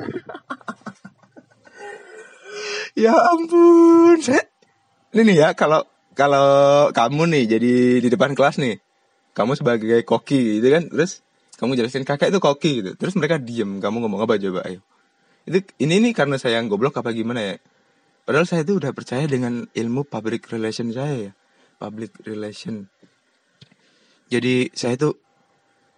[2.92, 4.51] Ya ampun saya
[5.12, 8.80] ini nih ya kalau kalau kamu nih jadi di depan kelas nih
[9.32, 11.24] kamu sebagai koki gitu kan terus
[11.62, 12.90] kamu jelasin kakak itu koki gitu.
[12.98, 14.82] Terus mereka diem kamu ngomong apa coba ayo.
[15.46, 17.56] Itu ini nih karena saya yang goblok apa gimana ya?
[18.26, 21.32] Padahal saya itu udah percaya dengan ilmu public relation saya ya
[21.78, 22.90] public relation.
[24.26, 25.14] Jadi saya itu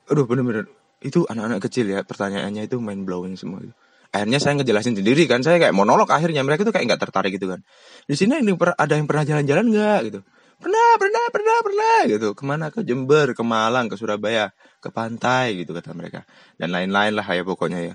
[0.05, 0.69] aduh bener-bener
[1.01, 3.73] itu anak-anak kecil ya pertanyaannya itu main blowing semua itu
[4.15, 7.51] akhirnya saya ngejelasin sendiri kan saya kayak monolog akhirnya mereka tuh kayak nggak tertarik gitu
[7.51, 7.67] kan.
[8.07, 10.01] Di sini ini ada yang pernah jalan-jalan nggak?
[10.07, 10.21] gitu.
[10.63, 12.29] Pernah pernah pernah pernah gitu.
[12.39, 12.71] Ke mana?
[12.71, 16.23] Ke Jember ke Malang ke Surabaya ke pantai gitu kata mereka.
[16.55, 17.95] Dan lain-lain lah ya pokoknya ya.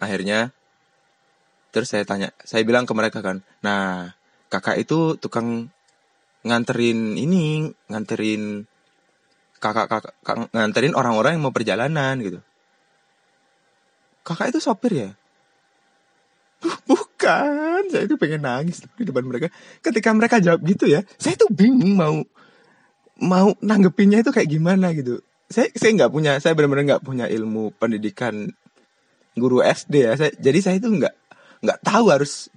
[0.00, 0.56] Akhirnya
[1.74, 4.14] terus saya tanya saya bilang ke mereka kan nah
[4.46, 5.74] kakak itu tukang
[6.46, 8.62] nganterin ini nganterin
[9.58, 10.14] kakak kakak
[10.54, 12.38] nganterin orang-orang yang mau perjalanan gitu
[14.24, 15.10] kakak itu sopir ya?
[16.88, 17.92] Bukan.
[17.92, 19.52] Saya itu pengen nangis di depan mereka.
[19.84, 22.24] Ketika mereka jawab gitu ya saya tuh bingung mau
[23.20, 25.20] mau nanggepinnya itu kayak gimana gitu.
[25.46, 28.50] Saya saya nggak punya saya benar-benar nggak punya ilmu pendidikan
[29.36, 30.12] guru SD ya.
[30.16, 31.14] Saya, jadi saya itu nggak
[31.62, 32.48] nggak tahu harus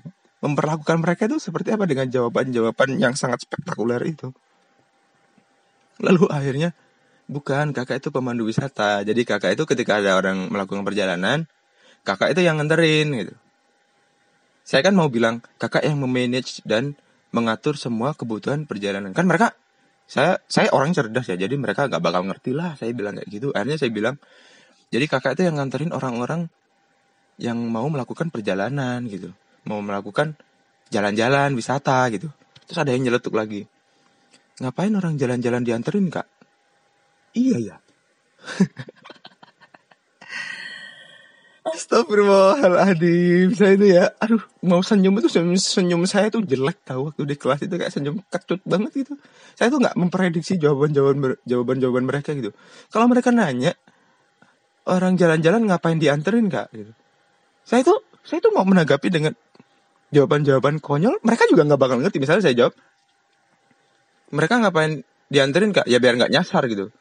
[0.41, 4.31] memperlakukan mereka itu seperti apa dengan jawaban-jawaban yang sangat spektakuler itu.
[5.97, 6.77] Lalu akhirnya
[7.25, 9.01] bukan kakak itu pemandu wisata.
[9.01, 11.49] Jadi kakak itu ketika ada orang melakukan perjalanan,
[12.07, 13.35] kakak itu yang nganterin gitu.
[14.63, 16.95] Saya kan mau bilang kakak yang memanage dan
[17.35, 19.11] mengatur semua kebutuhan perjalanan.
[19.11, 19.51] Kan mereka
[20.07, 22.79] saya saya orang cerdas ya, jadi mereka gak bakal ngerti lah.
[22.79, 23.51] Saya bilang kayak gitu.
[23.51, 24.15] Akhirnya saya bilang,
[24.87, 26.47] jadi kakak itu yang nganterin orang-orang
[27.35, 29.35] yang mau melakukan perjalanan gitu
[29.67, 30.33] mau melakukan
[30.89, 32.31] jalan-jalan wisata gitu.
[32.65, 33.67] Terus ada yang nyeletuk lagi.
[34.63, 36.25] Ngapain orang jalan-jalan dianterin kak?
[37.35, 37.77] Iya ya.
[41.67, 43.51] Astagfirullahaladzim.
[43.57, 47.35] Saya itu ya Aduh mau senyum itu senyum, senyum saya tuh jelek tahu Waktu di
[47.35, 49.13] kelas itu kayak senyum kecut banget gitu.
[49.57, 52.55] Saya tuh gak memprediksi jawaban-jawaban jawaban-jawaban mereka gitu.
[52.91, 53.75] Kalau mereka nanya
[54.87, 56.71] Orang jalan-jalan ngapain dianterin kak?
[56.71, 56.95] Gitu.
[57.67, 59.35] Saya tuh Saya tuh mau menanggapi dengan
[60.11, 62.23] jawaban-jawaban konyol mereka juga nggak bakal ngerti.
[62.23, 62.73] Misalnya saya jawab
[64.31, 65.87] mereka ngapain dianterin kak?
[65.91, 66.91] Ya biar nggak nyasar gitu.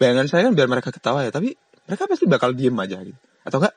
[0.00, 3.58] Bayangan saya kan biar mereka ketawa ya tapi mereka pasti bakal diem aja gitu atau
[3.62, 3.74] enggak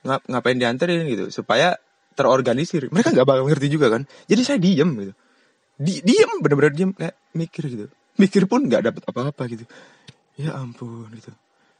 [0.00, 1.76] ngap ngapain dianterin gitu supaya
[2.16, 2.88] terorganisir.
[2.90, 4.02] Mereka nggak bakal ngerti juga kan.
[4.26, 5.12] Jadi saya diem gitu.
[5.80, 7.86] Di, diem bener-bener diem kayak mikir gitu.
[8.20, 9.64] Mikir pun nggak dapet apa-apa gitu.
[10.36, 11.32] Ya ampun gitu.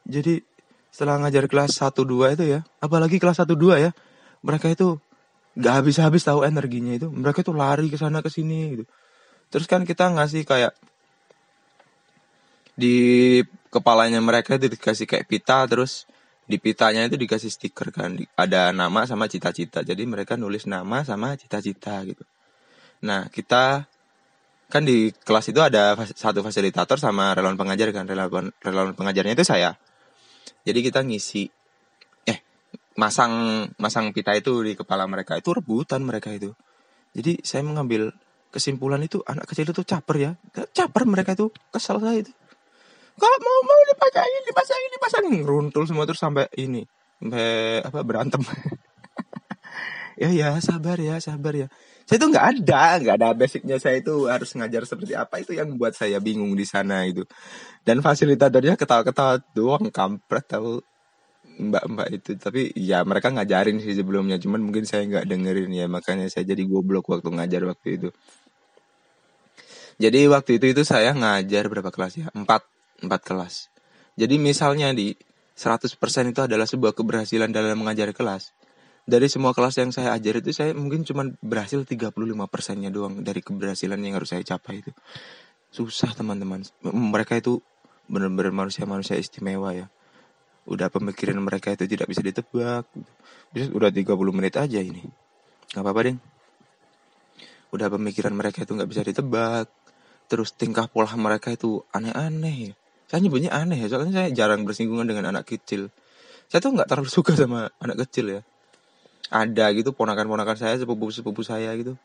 [0.08, 0.44] Jadi
[0.90, 3.90] setelah ngajar kelas 1 2 itu ya apalagi kelas 1 2 ya
[4.42, 4.98] mereka itu
[5.54, 7.08] nggak habis-habis tahu energinya itu.
[7.12, 8.84] Mereka tuh lari ke sana ke sini gitu.
[9.50, 10.72] Terus kan kita ngasih kayak
[12.80, 12.96] di
[13.68, 16.08] kepalanya mereka itu dikasih kayak pita terus
[16.50, 19.86] di pitanya itu dikasih stiker kan ada nama sama cita-cita.
[19.86, 22.26] Jadi mereka nulis nama sama cita-cita gitu.
[23.06, 23.86] Nah kita
[24.66, 28.10] kan di kelas itu ada satu fasilitator sama relawan pengajar kan.
[28.10, 29.78] Relawan relawan pengajarnya itu saya.
[30.66, 31.46] Jadi kita ngisi
[32.98, 35.38] masang masang pita itu di kepala mereka.
[35.38, 36.50] Itu rebutan mereka itu.
[37.14, 38.10] Jadi saya mengambil
[38.50, 40.30] kesimpulan itu anak kecil itu caper ya.
[40.74, 42.34] Caper mereka itu kesal saya itu
[43.16, 45.42] kalau mau mau dipasangin dipasangin dipasangin.
[45.42, 46.86] Runtul semua terus sampai ini.
[47.18, 48.42] Sampai apa berantem.
[50.20, 51.72] Ya ya sabar ya sabar ya.
[52.04, 53.80] Saya itu nggak ada nggak ada basicnya.
[53.80, 57.24] Saya itu harus ngajar seperti apa itu yang membuat saya bingung di sana itu.
[57.88, 60.84] Dan fasilitatornya ketawa-ketawa doang kampret tahu
[61.56, 62.36] mbak-mbak itu.
[62.36, 64.36] Tapi ya mereka ngajarin sih sebelumnya.
[64.36, 65.88] Cuman mungkin saya nggak dengerin ya.
[65.88, 68.08] Makanya saya jadi goblok waktu ngajar waktu itu.
[69.96, 72.28] Jadi waktu itu itu saya ngajar berapa kelas ya?
[72.36, 72.60] Empat
[73.00, 73.72] empat kelas.
[74.16, 75.16] Jadi misalnya di
[75.56, 75.96] 100%
[76.32, 78.56] itu adalah sebuah keberhasilan dalam mengajar kelas.
[79.04, 82.14] Dari semua kelas yang saya ajar itu saya mungkin cuma berhasil 35
[82.46, 84.92] persennya doang dari keberhasilan yang harus saya capai itu.
[85.72, 86.62] Susah teman-teman.
[86.84, 87.58] Mereka itu
[88.06, 89.86] bener-bener manusia-manusia istimewa ya.
[90.68, 92.86] Udah pemikiran mereka itu tidak bisa ditebak.
[93.74, 95.02] Udah 30 menit aja ini.
[95.74, 96.16] Nggak apa-apa deh
[97.70, 99.70] udah pemikiran mereka itu nggak bisa ditebak.
[100.30, 102.74] Terus tingkah pola mereka itu aneh-aneh ya
[103.10, 105.90] saya nyebutnya aneh ya soalnya saya jarang bersinggungan dengan anak kecil.
[106.46, 108.40] Saya tuh nggak terlalu suka sama anak kecil ya.
[109.34, 111.98] Ada gitu ponakan-ponakan saya sepupu-sepupu saya gitu.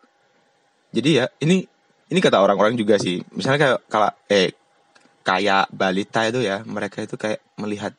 [0.98, 1.62] Jadi ya ini
[2.10, 3.22] ini kata orang-orang juga sih.
[3.38, 4.58] Misalnya kayak kalau eh
[5.22, 7.94] kayak balita itu ya mereka itu kayak melihat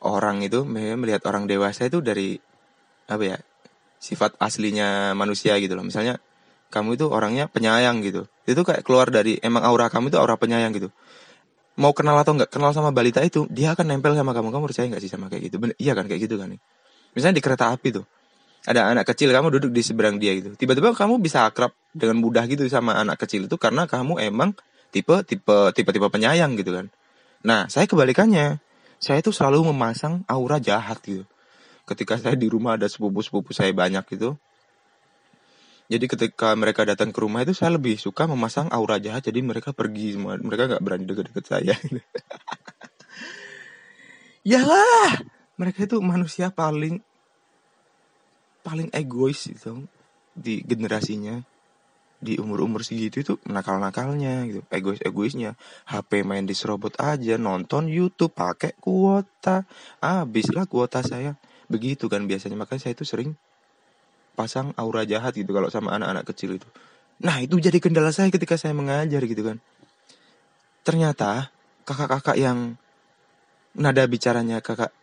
[0.00, 2.40] orang itu melihat orang dewasa itu dari
[3.12, 3.36] apa ya
[4.00, 5.84] sifat aslinya manusia gitu loh.
[5.84, 6.16] Misalnya
[6.72, 8.24] kamu itu orangnya penyayang gitu.
[8.48, 10.88] Itu kayak keluar dari emang aura kamu itu aura penyayang gitu
[11.78, 14.50] mau kenal atau nggak kenal sama balita itu dia akan nempel sama kamu.
[14.50, 15.56] Kamu percaya nggak sih sama kayak gitu?
[15.62, 16.60] Bener, iya kan kayak gitu kan nih.
[17.14, 18.06] Misalnya di kereta api tuh
[18.68, 20.52] ada anak kecil kamu duduk di seberang dia gitu.
[20.52, 24.52] Tiba-tiba kamu bisa akrab dengan mudah gitu sama anak kecil itu karena kamu emang
[24.92, 26.86] tipe tipe tipe tipe penyayang gitu kan.
[27.46, 28.60] Nah saya kebalikannya.
[29.00, 31.24] Saya itu selalu memasang aura jahat gitu.
[31.88, 34.36] Ketika saya di rumah ada sepupu-sepupu saya banyak gitu
[35.90, 39.74] jadi ketika mereka datang ke rumah itu saya lebih suka memasang aura jahat jadi mereka
[39.74, 40.38] pergi semua.
[40.38, 41.74] Mereka nggak berani deket-deket saya.
[44.50, 45.18] Yalah,
[45.58, 47.02] mereka itu manusia paling
[48.62, 49.82] paling egois itu
[50.30, 51.42] di generasinya.
[52.20, 55.58] Di umur-umur segitu itu nakal-nakalnya gitu egois-egoisnya.
[55.90, 59.66] HP main di serobot aja nonton YouTube pakai kuota.
[59.98, 61.34] Habislah kuota saya.
[61.66, 63.34] Begitu kan biasanya makanya saya itu sering
[64.40, 66.64] pasang aura jahat gitu kalau sama anak-anak kecil itu.
[67.20, 69.60] Nah itu jadi kendala saya ketika saya mengajar gitu kan.
[70.80, 71.52] Ternyata
[71.84, 72.80] kakak-kakak yang
[73.76, 74.96] nada bicaranya kakak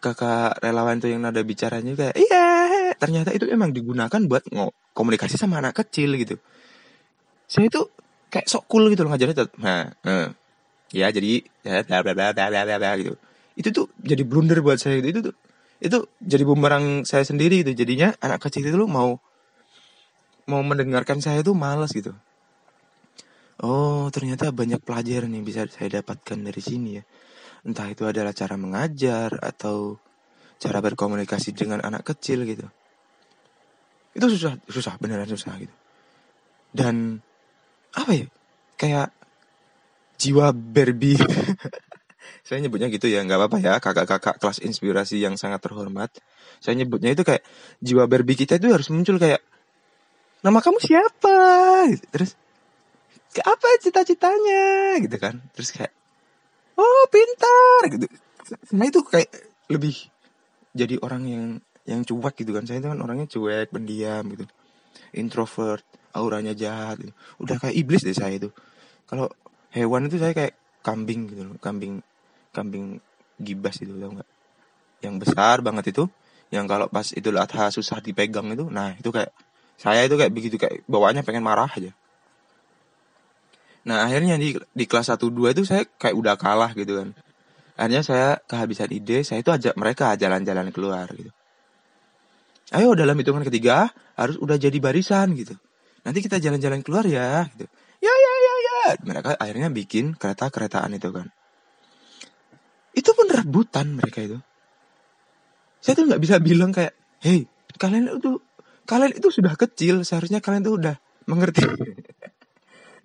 [0.00, 2.48] kakak relawan tuh yang nada bicaranya kayak iya
[2.96, 4.48] ternyata itu emang digunakan buat
[4.96, 6.40] komunikasi sama anak kecil gitu.
[7.44, 7.84] Saya itu
[8.32, 10.32] kayak sok cool gitu loh ngajarnya nah, nah
[10.92, 13.14] ya jadi ya bla bla bla bla bla gitu.
[13.58, 15.08] Itu tuh jadi blunder buat saya gitu.
[15.12, 15.34] Itu tuh
[15.78, 17.74] itu jadi bumerang saya sendiri gitu.
[17.74, 19.18] Jadinya anak kecil itu mau
[20.48, 22.14] mau mendengarkan saya tuh malas gitu.
[23.58, 27.04] Oh ternyata banyak pelajaran yang bisa saya dapatkan dari sini ya.
[27.66, 29.98] Entah itu adalah cara mengajar atau
[30.58, 32.66] cara berkomunikasi dengan anak kecil gitu.
[34.14, 35.74] Itu susah susah beneran susah gitu.
[36.74, 37.22] Dan
[37.94, 38.26] apa ya
[38.78, 39.10] kayak
[40.18, 41.18] jiwa Barbie
[42.48, 46.08] saya nyebutnya gitu ya nggak apa-apa ya kakak-kakak kelas inspirasi yang sangat terhormat.
[46.64, 47.44] Saya nyebutnya itu kayak
[47.84, 49.44] jiwa Barbie kita itu harus muncul kayak
[50.40, 51.36] nama kamu siapa?
[51.92, 52.08] Gitu.
[52.08, 52.40] terus
[53.36, 54.96] ke apa cita-citanya?
[54.96, 55.44] Gitu kan.
[55.52, 55.92] Terus kayak
[56.80, 57.82] oh pintar.
[57.92, 58.06] Gitu.
[58.72, 59.28] Nah itu kayak
[59.68, 60.08] lebih
[60.72, 61.44] jadi orang yang
[61.84, 62.64] yang cuek gitu kan.
[62.64, 64.48] Saya itu kan orangnya cuek pendiam gitu.
[65.12, 65.84] Introvert
[66.16, 67.12] auranya jahat gitu.
[67.44, 68.48] udah kayak iblis deh saya itu.
[69.04, 69.28] Kalau
[69.68, 72.00] hewan itu saya kayak kambing gitu loh kambing
[72.58, 72.98] kambing
[73.38, 74.30] gibas itu tau nggak?
[75.06, 76.10] Yang besar banget itu
[76.50, 79.30] yang kalau pas itu adha susah dipegang itu nah itu kayak
[79.78, 81.94] saya itu kayak begitu kayak bawaannya pengen marah aja.
[83.86, 87.14] Nah akhirnya di di kelas 1 2 itu saya kayak udah kalah gitu kan.
[87.78, 91.30] Akhirnya saya kehabisan ide saya itu ajak mereka jalan-jalan keluar gitu.
[92.74, 95.54] Ayo dalam hitungan ketiga harus udah jadi barisan gitu.
[96.02, 97.70] Nanti kita jalan-jalan keluar ya gitu.
[98.02, 98.78] Ya ya ya ya.
[99.06, 101.30] Mereka akhirnya bikin kereta-keretaan itu kan
[102.98, 104.38] itu pun rebutan mereka itu.
[105.78, 107.46] Saya tuh nggak bisa bilang kayak hei
[107.78, 108.42] kalian itu
[108.82, 110.96] kalian itu sudah kecil seharusnya kalian tuh udah
[111.30, 111.62] mengerti.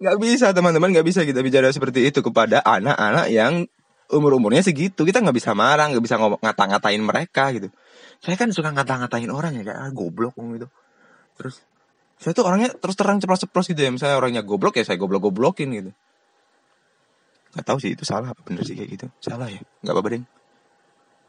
[0.04, 3.64] Nggak bisa teman-teman nggak bisa kita bicara seperti itu kepada anak-anak yang
[4.12, 5.08] umur umurnya segitu.
[5.08, 7.72] Kita nggak bisa marah nggak bisa ngomong ngata-ngatain mereka gitu.
[8.20, 10.68] Saya kan suka ngata-ngatain orang ya kayak ah, goblok gitu.
[11.40, 11.64] Terus
[12.20, 13.96] saya tuh orangnya terus terang ceplos-ceplos gitu ya.
[13.96, 15.96] Misalnya orangnya goblok ya saya goblok-goblokin gitu
[17.54, 19.06] nggak tahu sih itu salah apa bener sih kayak gitu.
[19.22, 19.62] Salah ya?
[19.82, 20.24] Nggak apa-apa deh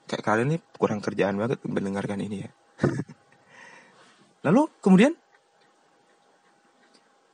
[0.04, 2.50] kayak kalian nih kurang kerjaan banget mendengarkan ini ya.
[4.48, 5.12] Lalu kemudian?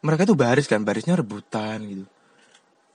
[0.00, 2.06] Mereka tuh baris kan barisnya rebutan gitu.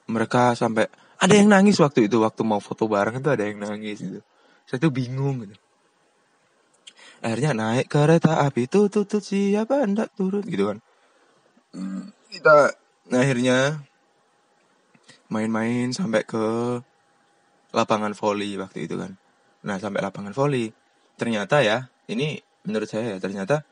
[0.10, 0.90] Mereka sampai
[1.22, 4.22] ada yang nangis waktu itu waktu mau foto bareng itu ada yang nangis gitu.
[4.66, 5.54] Saya tuh bingung gitu.
[7.22, 10.78] Akhirnya naik kereta api tuh tuh tuh siapa hendak turun gitu kan.
[11.78, 12.74] Hmm, kita
[13.14, 13.86] akhirnya
[15.32, 16.80] main-main sampai ke
[17.76, 19.18] lapangan voli waktu itu kan.
[19.66, 20.70] Nah sampai lapangan voli
[21.16, 23.64] ternyata ya ini menurut saya ya ternyata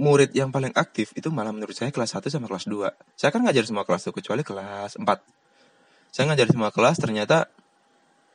[0.00, 3.44] murid yang paling aktif itu malah menurut saya kelas 1 sama kelas 2 saya kan
[3.44, 5.04] ngajar semua kelas tuh kecuali kelas 4
[6.08, 7.52] saya ngajar semua kelas ternyata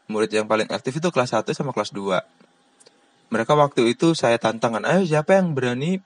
[0.06, 2.14] murid yang paling aktif itu kelas 1 sama kelas 2
[3.28, 6.00] mereka waktu itu saya tantangan, ayo siapa yang berani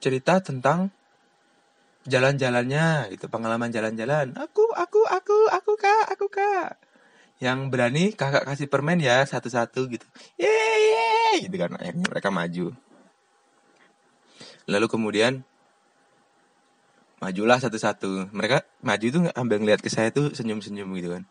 [0.00, 0.88] cerita tentang
[2.06, 4.34] jalan-jalannya itu pengalaman jalan-jalan.
[4.34, 6.78] Aku aku aku aku kak aku kak.
[7.42, 10.06] Yang berani kakak kasih permen ya satu-satu gitu.
[10.38, 11.74] Yeay gitu kan.
[11.78, 12.74] Akhirnya mereka maju.
[14.70, 15.42] Lalu kemudian
[17.18, 18.30] majulah satu-satu.
[18.30, 21.26] Mereka maju tuh ambil ngeliat ke saya tuh senyum-senyum gitu kan.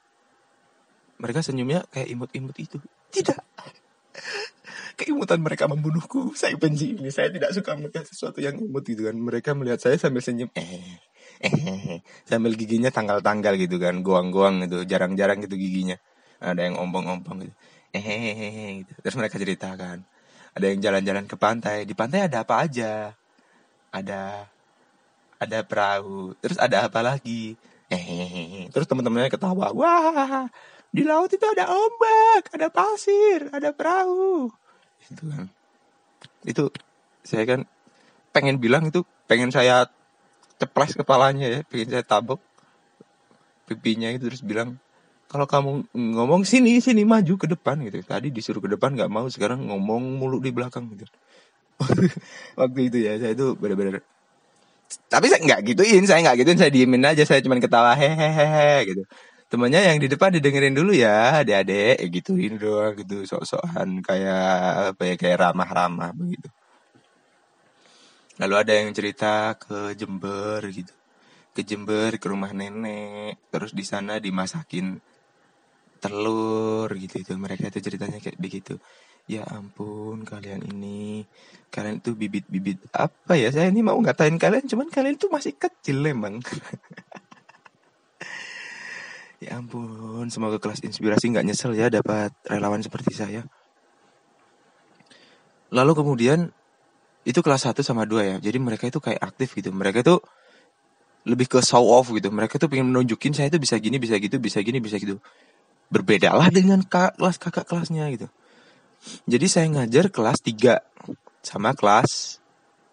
[1.22, 2.80] Mereka senyumnya kayak imut-imut itu.
[3.12, 3.40] Tidak
[4.96, 6.34] keimutan mereka membunuhku.
[6.34, 7.10] Saya benci ini.
[7.12, 9.16] Saya tidak suka melihat sesuatu yang imut gitu kan.
[9.16, 10.50] Mereka melihat saya sambil senyum.
[10.56, 10.98] Eh,
[11.44, 14.00] eh, sambil giginya tanggal-tanggal gitu kan.
[14.02, 14.86] Goang-goang gitu.
[14.88, 15.98] Jarang-jarang gitu giginya.
[16.42, 17.56] Ada yang ompong-ompong gitu.
[17.92, 18.92] Eh, gitu.
[19.04, 19.98] Terus mereka ceritakan.
[20.56, 21.78] Ada yang jalan-jalan ke pantai.
[21.84, 23.12] Di pantai ada apa aja?
[23.92, 24.48] Ada
[25.42, 26.38] ada perahu.
[26.40, 27.58] Terus ada apa lagi?
[27.92, 29.76] Eh, terus teman-temannya ketawa.
[29.76, 30.48] Wah,
[30.96, 34.48] di laut itu ada ombak, ada pasir, ada perahu
[35.12, 35.46] itu kan.
[36.48, 36.64] Itu
[37.22, 37.60] saya kan
[38.32, 39.92] pengen bilang itu pengen saya
[40.58, 42.40] ceples kepalanya ya pengen saya tabok
[43.68, 44.80] pipinya itu terus bilang
[45.28, 48.04] kalau kamu ngomong sini sini maju ke depan gitu.
[48.04, 51.06] Tadi disuruh ke depan nggak mau sekarang ngomong mulu di belakang gitu.
[52.60, 54.04] Waktu itu ya saya itu benar-benar
[55.08, 59.04] tapi saya nggak gituin saya nggak gituin saya diemin aja saya cuma ketawa hehehe gitu
[59.52, 62.00] temannya yang di depan didengerin dulu ya adik-adik.
[62.00, 66.48] Ya gituin doang gitu sok-sokan kayak apa ya kayak ramah-ramah begitu.
[68.40, 70.96] Lalu ada yang cerita ke Jember gitu.
[71.52, 73.44] Ke Jember ke rumah nenek.
[73.52, 74.96] Terus di sana dimasakin
[76.02, 78.80] telur gitu itu mereka itu ceritanya kayak begitu.
[79.30, 81.28] Ya ampun kalian ini
[81.70, 83.52] kalian itu bibit-bibit apa ya?
[83.52, 86.40] Saya ini mau ngatain kalian cuman kalian itu masih kecil emang
[89.42, 93.42] Ya ampun, semoga kelas inspirasi nggak nyesel ya dapat relawan seperti saya.
[95.74, 96.54] Lalu kemudian
[97.26, 98.36] itu kelas 1 sama 2 ya.
[98.38, 99.74] Jadi mereka itu kayak aktif gitu.
[99.74, 100.22] Mereka itu
[101.26, 102.30] lebih ke show off gitu.
[102.30, 105.18] Mereka tuh pengen menunjukin saya itu bisa gini, bisa gitu, bisa gini, bisa gitu.
[105.90, 108.30] Berbedalah dengan kelas kakak kelasnya gitu.
[109.26, 110.86] Jadi saya ngajar kelas 3
[111.42, 112.42] sama kelas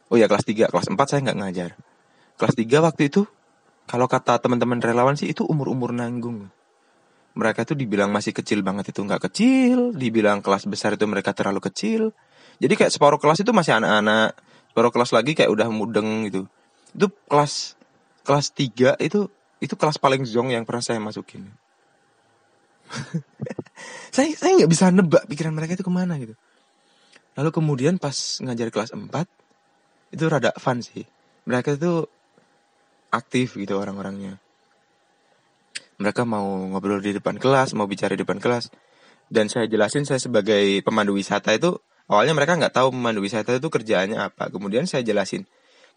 [0.09, 1.71] Oh ya kelas 3, kelas 4 saya nggak ngajar.
[2.41, 3.29] Kelas 3 waktu itu
[3.89, 6.53] kalau kata teman-teman relawan sih itu umur-umur nanggung.
[7.33, 11.65] Mereka tuh dibilang masih kecil banget itu nggak kecil, dibilang kelas besar itu mereka terlalu
[11.65, 12.13] kecil.
[12.61, 14.37] Jadi kayak separuh kelas itu masih anak-anak,
[14.69, 16.45] separuh kelas lagi kayak udah mudeng gitu.
[16.93, 17.79] Itu kelas
[18.29, 21.49] kelas 3 itu itu kelas paling zong yang pernah saya masukin.
[24.15, 26.37] saya saya nggak bisa nebak pikiran mereka itu ke mana gitu.
[27.39, 29.09] Lalu kemudian pas ngajar kelas 4
[30.13, 31.07] itu rada fun sih.
[31.49, 32.11] Mereka itu
[33.11, 34.41] aktif gitu orang-orangnya.
[35.99, 38.71] Mereka mau ngobrol di depan kelas, mau bicara di depan kelas.
[39.29, 41.77] Dan saya jelasin saya sebagai pemandu wisata itu
[42.09, 44.49] awalnya mereka nggak tahu pemandu wisata itu kerjaannya apa.
[44.49, 45.45] Kemudian saya jelasin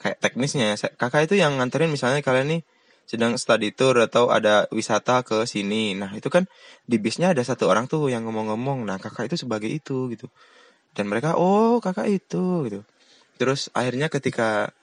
[0.01, 0.75] kayak teknisnya.
[0.97, 2.61] Kakak itu yang nganterin misalnya kalian nih
[3.05, 5.93] sedang study tour atau ada wisata ke sini.
[5.95, 6.49] Nah itu kan
[6.87, 8.83] di bisnya ada satu orang tuh yang ngomong-ngomong.
[8.83, 10.27] Nah kakak itu sebagai itu gitu.
[10.91, 12.81] Dan mereka oh kakak itu gitu.
[13.39, 14.75] Terus akhirnya ketika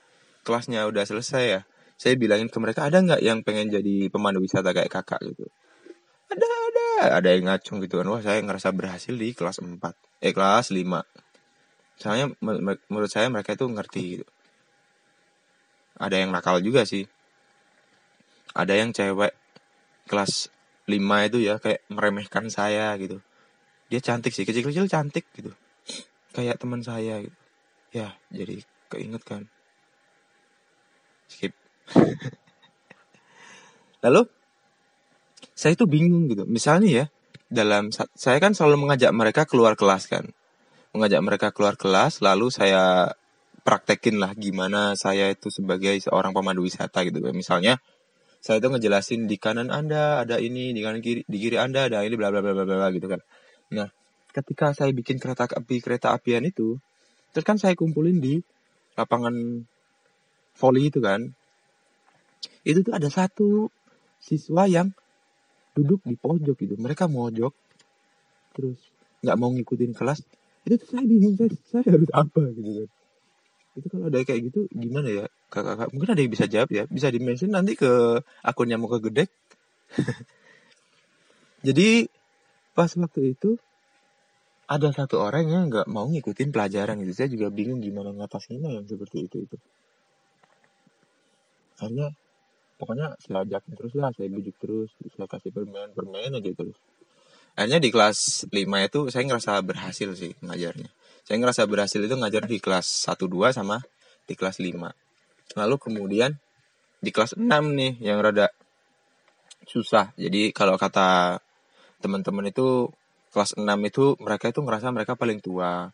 [0.47, 1.61] kelasnya udah selesai ya,
[1.99, 5.19] saya bilangin ke mereka ada nggak yang pengen jadi pemandu wisata kayak kakak?
[5.19, 5.43] Gitu.
[6.31, 6.87] Ada ada.
[7.19, 8.07] Ada yang ngacung gitu kan.
[8.07, 11.03] Wah saya ngerasa berhasil di kelas 4 eh kelas 5
[11.99, 12.31] soalnya
[12.87, 14.25] menurut saya mereka itu ngerti gitu.
[15.99, 17.03] Ada yang nakal juga sih.
[18.55, 19.35] Ada yang cewek
[20.07, 20.47] kelas
[20.87, 23.19] 5 itu ya kayak meremehkan saya gitu.
[23.91, 25.51] Dia cantik sih kecil-kecil cantik gitu.
[26.31, 27.35] Kayak teman saya gitu.
[27.91, 29.51] Ya jadi keinget kan.
[31.27, 31.51] Skip
[34.05, 34.21] Lalu
[35.55, 36.47] saya itu bingung gitu.
[36.47, 37.05] Misalnya ya,
[37.51, 40.31] dalam saya kan selalu mengajak mereka keluar kelas kan.
[40.95, 43.13] Mengajak mereka keluar kelas lalu saya
[43.61, 47.19] praktekin lah gimana saya itu sebagai seorang pemandu wisata gitu.
[47.35, 47.77] Misalnya
[48.39, 52.07] saya itu ngejelasin di kanan Anda ada ini, di kanan kiri di kiri Anda ada
[52.07, 53.19] ini bla bla bla bla bla gitu kan.
[53.75, 53.91] Nah,
[54.31, 56.79] ketika saya bikin kereta api kereta apian itu,
[57.35, 58.39] terus kan saya kumpulin di
[58.95, 59.67] lapangan
[60.55, 61.35] volley itu kan
[62.63, 63.71] itu tuh ada satu
[64.19, 64.91] siswa yang
[65.75, 66.75] duduk di pojok gitu.
[66.75, 67.53] Mereka mojok
[68.55, 68.79] terus
[69.23, 70.23] nggak mau ngikutin kelas.
[70.67, 72.89] Itu tuh saya bingung saya, saya harus apa gitu kan.
[73.79, 75.25] Itu kalau ada kayak gitu gimana ya?
[75.49, 76.83] Kakak-kakak mungkin ada yang bisa jawab ya.
[76.91, 79.29] Bisa dimention nanti ke akunnya mau ke gedek.
[81.67, 82.07] Jadi
[82.75, 83.59] pas waktu itu
[84.69, 87.13] ada satu orang yang nggak mau ngikutin pelajaran gitu.
[87.15, 89.57] Saya juga bingung gimana ngatasinnya yang seperti itu itu.
[91.81, 92.13] Hanya
[92.79, 96.77] pokoknya saya ajakin terus lah saya bujuk terus saya kasih permen aja terus
[97.59, 100.89] akhirnya di kelas 5 itu saya ngerasa berhasil sih ngajarnya
[101.27, 103.83] saya ngerasa berhasil itu ngajar di kelas 1 2 sama
[104.23, 106.39] di kelas 5 lalu kemudian
[106.99, 108.51] di kelas 6 nih yang rada
[109.69, 110.11] susah.
[110.17, 111.37] Jadi kalau kata
[112.01, 112.89] teman-teman itu
[113.29, 115.93] kelas 6 itu mereka itu ngerasa mereka paling tua.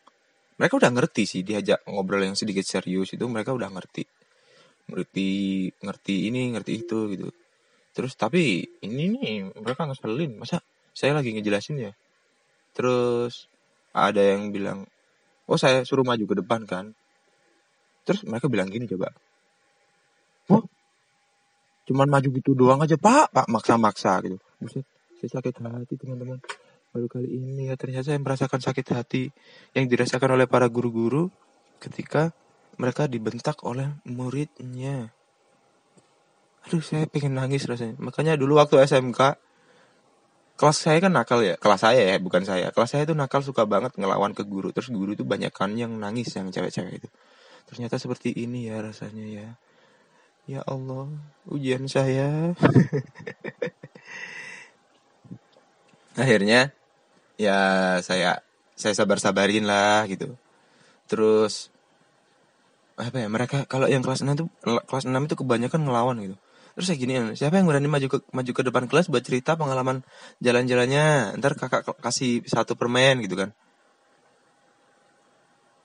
[0.55, 4.07] Mereka udah ngerti sih diajak ngobrol yang sedikit serius itu mereka udah ngerti.
[4.85, 5.29] Ngerti
[5.81, 7.27] ngerti ini, ngerti itu gitu.
[7.95, 10.37] Terus tapi ini nih mereka ngeselin.
[10.37, 10.61] Masa
[10.91, 11.91] saya lagi ngejelasin ya.
[12.75, 13.47] Terus
[13.95, 14.83] ada yang bilang,
[15.47, 16.85] "Oh, saya suruh maju ke depan kan."
[18.03, 19.09] Terus mereka bilang gini coba.
[20.51, 20.63] "Oh,
[21.87, 24.37] cuman maju gitu doang aja, Pak." Pak maksa-maksa gitu.
[24.59, 24.85] Buset,
[25.23, 26.39] saya sakit hati, teman-teman
[26.95, 29.23] baru kali ini ya ternyata saya merasakan sakit hati
[29.75, 31.27] yang dirasakan oleh para guru-guru
[31.83, 32.31] ketika
[32.75, 35.11] mereka dibentak oleh muridnya.
[36.65, 37.93] Aduh, saya pengen nangis rasanya.
[38.01, 39.37] Makanya dulu waktu SMK,
[40.57, 41.55] kelas saya kan nakal ya.
[41.61, 42.73] Kelas saya ya, bukan saya.
[42.73, 44.73] Kelas saya itu nakal suka banget ngelawan ke guru.
[44.73, 47.09] Terus guru itu banyak kan yang nangis yang cewek-cewek itu.
[47.69, 49.47] Ternyata seperti ini ya rasanya ya.
[50.45, 51.09] Ya Allah,
[51.49, 52.53] ujian saya.
[56.21, 56.71] Akhirnya
[57.35, 57.59] ya
[57.99, 58.39] saya
[58.75, 60.39] saya sabar-sabarin lah gitu
[61.05, 61.69] terus
[62.95, 66.35] apa ya mereka kalau yang kelas 6 itu kelas 6 itu kebanyakan ngelawan gitu.
[66.75, 70.03] Terus saya gini siapa yang berani maju ke maju ke depan kelas buat cerita pengalaman
[70.43, 71.35] jalan-jalannya?
[71.39, 73.55] Ntar kakak kasih satu permen gitu kan.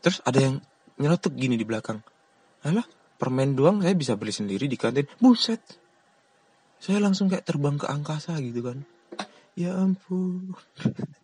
[0.02, 0.54] Terus ada yang
[0.98, 2.02] nyelotok gini di belakang.
[2.66, 2.86] Alah
[3.18, 5.06] permen doang saya bisa beli sendiri di kantin.
[5.18, 5.62] Buset.
[6.80, 8.82] Saya langsung kayak terbang ke angkasa gitu kan.
[9.58, 10.58] Ya ampun.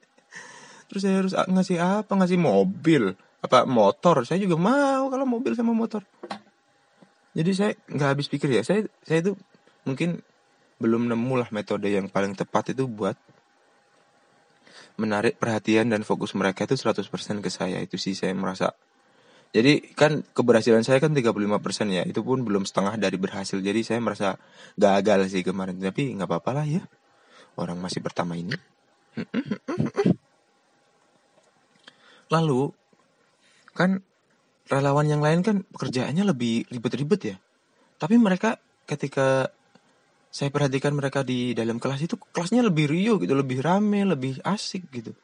[0.91, 2.13] Terus saya harus ngasih apa?
[2.15, 4.25] Ngasih mobil apa motor?
[4.25, 6.03] Saya juga mau kalau mobil sama motor.
[7.37, 8.63] Jadi saya nggak habis pikir ya.
[8.65, 9.33] Saya saya itu
[9.85, 10.25] mungkin
[10.81, 13.17] belum nemu lah metode yang paling tepat itu buat
[14.97, 17.05] menarik perhatian dan fokus mereka itu 100%
[17.45, 17.79] ke saya.
[17.85, 18.73] Itu sih saya merasa.
[19.53, 21.41] Jadi kan keberhasilan saya kan 35%
[21.93, 22.03] ya.
[22.05, 23.57] Itu pun belum setengah dari berhasil.
[23.61, 24.37] Jadi saya merasa
[24.77, 25.77] gagal sih kemarin.
[25.81, 26.83] Tapi nggak apa-apa lah ya.
[27.57, 28.53] Orang masih pertama ini.
[32.33, 32.75] Lalu
[33.77, 34.01] kan
[34.67, 37.37] relawan yang lain kan pekerjaannya lebih ribet-ribet ya.
[38.01, 38.59] Tapi mereka
[38.89, 39.53] ketika
[40.33, 44.91] saya perhatikan mereka di dalam kelas itu kelasnya lebih rio gitu, lebih rame, lebih asik
[44.93, 45.17] gitu.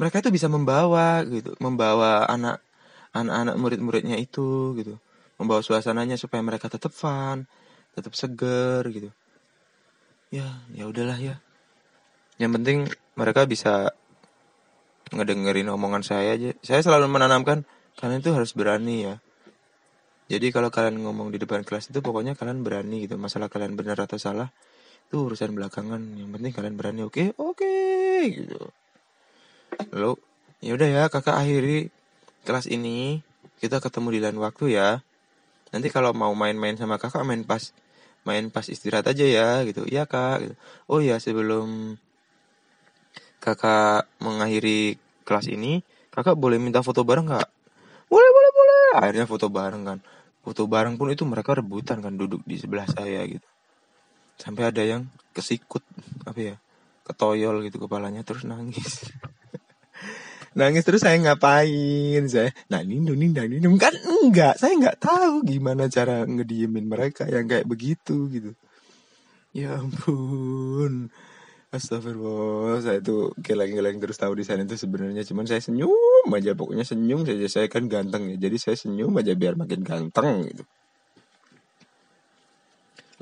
[0.00, 2.64] Mereka itu bisa membawa gitu, membawa anak
[3.12, 4.96] anak-anak murid-muridnya itu gitu.
[5.36, 7.44] Membawa suasananya supaya mereka tetap fun,
[7.94, 9.10] tetap seger gitu.
[10.30, 11.36] Ya, ya udahlah ya.
[12.40, 12.78] Yang penting
[13.18, 13.92] mereka bisa
[15.10, 16.54] ngedengerin omongan saya aja.
[16.62, 17.66] Saya selalu menanamkan
[17.98, 19.14] kalian itu harus berani ya.
[20.30, 23.18] Jadi kalau kalian ngomong di depan kelas itu pokoknya kalian berani gitu.
[23.18, 24.54] Masalah kalian benar atau salah
[25.10, 25.98] itu urusan belakangan.
[26.14, 27.00] Yang penting kalian berani.
[27.02, 27.38] Oke, okay?
[27.38, 28.62] oke okay, gitu.
[29.90, 30.12] Lalu
[30.62, 31.90] ya udah ya kakak akhiri
[32.46, 33.26] kelas ini.
[33.58, 35.02] Kita ketemu di lain waktu ya.
[35.74, 37.74] Nanti kalau mau main-main sama kakak main pas
[38.22, 39.82] main pas istirahat aja ya gitu.
[39.90, 40.46] Iya kak.
[40.46, 40.54] Gitu.
[40.86, 41.98] Oh ya sebelum
[43.40, 45.80] kakak mengakhiri kelas ini,
[46.12, 47.48] kakak boleh minta foto bareng nggak?
[48.06, 48.88] Boleh, boleh, boleh.
[49.00, 49.98] Akhirnya foto bareng kan.
[50.40, 53.44] Foto bareng pun itu mereka rebutan kan duduk di sebelah saya gitu.
[54.36, 55.84] Sampai ada yang kesikut
[56.28, 56.56] apa ya,
[57.08, 59.04] ketoyol gitu kepalanya terus nangis.
[60.50, 65.86] nangis terus saya ngapain saya nah nindung nindung nindung kan enggak saya nggak tahu gimana
[65.86, 68.50] cara ngediemin mereka yang kayak begitu gitu
[69.54, 71.14] ya ampun
[71.70, 76.82] Astagfirullah, saya itu geleng-geleng terus tahu di sana itu sebenarnya cuman saya senyum aja pokoknya
[76.82, 78.36] senyum saja saya kan ganteng ya.
[78.42, 80.66] Jadi saya senyum aja biar makin ganteng gitu.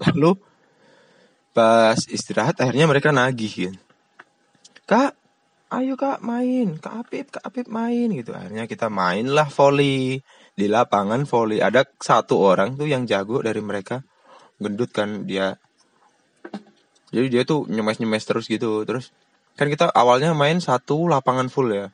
[0.01, 0.41] Lalu
[1.53, 3.77] pas istirahat akhirnya mereka nagih kan.
[4.89, 5.13] Kak,
[5.69, 8.33] ayo kak main, kak Apip, kak Apip main gitu.
[8.33, 10.25] Akhirnya kita mainlah volley
[10.57, 11.61] di lapangan volley.
[11.61, 14.01] Ada satu orang tuh yang jago dari mereka,
[14.57, 15.61] gendut kan dia
[17.15, 18.85] jadi dia tuh nyemes nyemes terus gitu.
[18.85, 19.13] Terus
[19.59, 21.89] kan kita awalnya main satu lapangan full ya.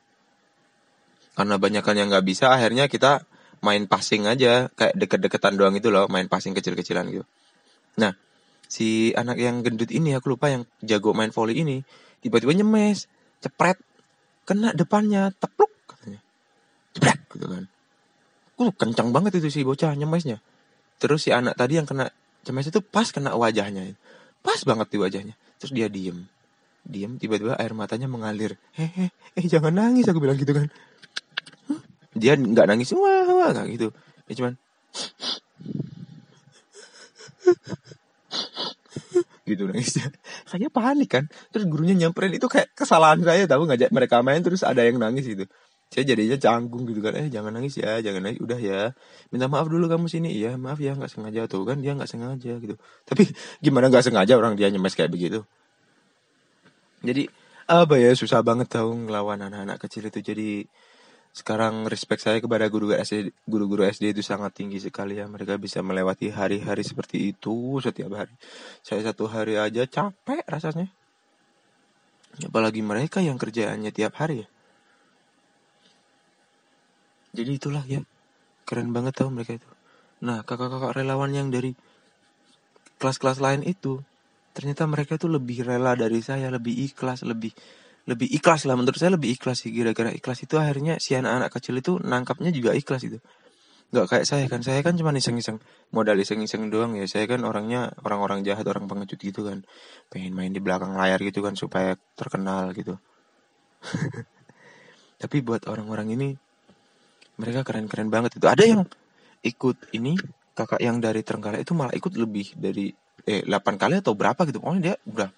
[1.34, 3.26] Karena banyak kan yang nggak bisa akhirnya kita
[3.62, 4.70] main passing aja.
[4.74, 7.24] Kayak deket-deketan doang itu loh main passing kecil-kecilan gitu.
[8.00, 8.14] Nah
[8.66, 11.84] si anak yang gendut ini aku lupa yang jago main volley ini
[12.24, 13.06] tiba-tiba nyemes
[13.44, 13.78] cepret
[14.48, 16.20] kena depannya tepluk katanya.
[16.96, 17.64] Cepret gitu kan.
[18.54, 20.38] Uh kencang banget itu si bocah nyemesnya
[20.98, 22.10] terus si anak tadi yang kena
[22.44, 23.92] cemes itu pas kena wajahnya
[24.44, 25.34] pas banget di wajahnya.
[25.56, 26.28] Terus dia diem.
[26.84, 28.60] Diem tiba-tiba air matanya mengalir.
[28.76, 30.68] Hehe eh jangan nangis aku bilang gitu kan.
[32.12, 32.92] Dia nggak nangis.
[32.92, 33.88] Wah wah nggak gitu.
[34.28, 34.54] Dia cuman
[39.48, 40.12] gitu nangisnya.
[40.44, 41.24] Saya panik kan.
[41.48, 42.36] Terus gurunya nyamperin.
[42.36, 45.48] Itu kayak kesalahan saya tahu ngajak mereka main terus ada yang nangis gitu
[45.94, 47.14] saya jadinya canggung gitu kan.
[47.14, 48.42] Eh jangan nangis ya jangan nangis.
[48.42, 48.90] Udah ya.
[49.30, 50.34] Minta maaf dulu kamu sini.
[50.34, 51.46] Iya maaf ya nggak sengaja.
[51.46, 52.74] Tuh kan dia nggak sengaja gitu.
[53.06, 53.30] Tapi
[53.62, 55.46] gimana nggak sengaja orang dia nyemes kayak begitu?
[57.06, 57.30] Jadi
[57.70, 60.18] apa ya susah banget tau ngelawan anak-anak kecil itu.
[60.18, 60.66] Jadi
[61.30, 65.30] sekarang respect saya kepada guru SD guru-guru SD itu sangat tinggi sekali ya.
[65.30, 67.78] Mereka bisa melewati hari-hari seperti itu.
[67.78, 68.34] Setiap hari
[68.82, 70.90] saya satu hari aja capek rasanya.
[72.42, 74.53] Apalagi mereka yang kerjaannya tiap hari ya
[77.34, 78.00] jadi itulah ya.
[78.64, 79.68] Keren banget tau mereka itu.
[80.24, 81.74] Nah kakak-kakak relawan yang dari
[82.96, 84.00] kelas-kelas lain itu
[84.54, 87.50] ternyata mereka itu lebih rela dari saya lebih ikhlas lebih
[88.06, 88.78] lebih ikhlas lah.
[88.78, 92.72] Menurut saya lebih ikhlas sih kira-kira ikhlas itu akhirnya si anak-anak kecil itu nangkapnya juga
[92.72, 93.18] ikhlas itu
[93.94, 94.60] nggak kayak saya kan.
[94.66, 95.62] Saya kan cuma iseng-iseng
[95.94, 97.06] modal iseng-iseng doang ya.
[97.06, 99.62] Saya kan orangnya orang-orang jahat orang pengecut gitu kan.
[100.10, 102.98] Pengen main di belakang layar gitu kan supaya terkenal gitu.
[105.22, 106.28] Tapi buat orang-orang ini
[107.40, 108.46] mereka keren-keren banget itu.
[108.46, 108.82] Ada yang
[109.44, 110.14] ikut ini
[110.54, 114.62] kakak yang dari Trenggalek itu malah ikut lebih dari eh 8 kali atau berapa gitu.
[114.62, 115.30] Pokoknya dia udah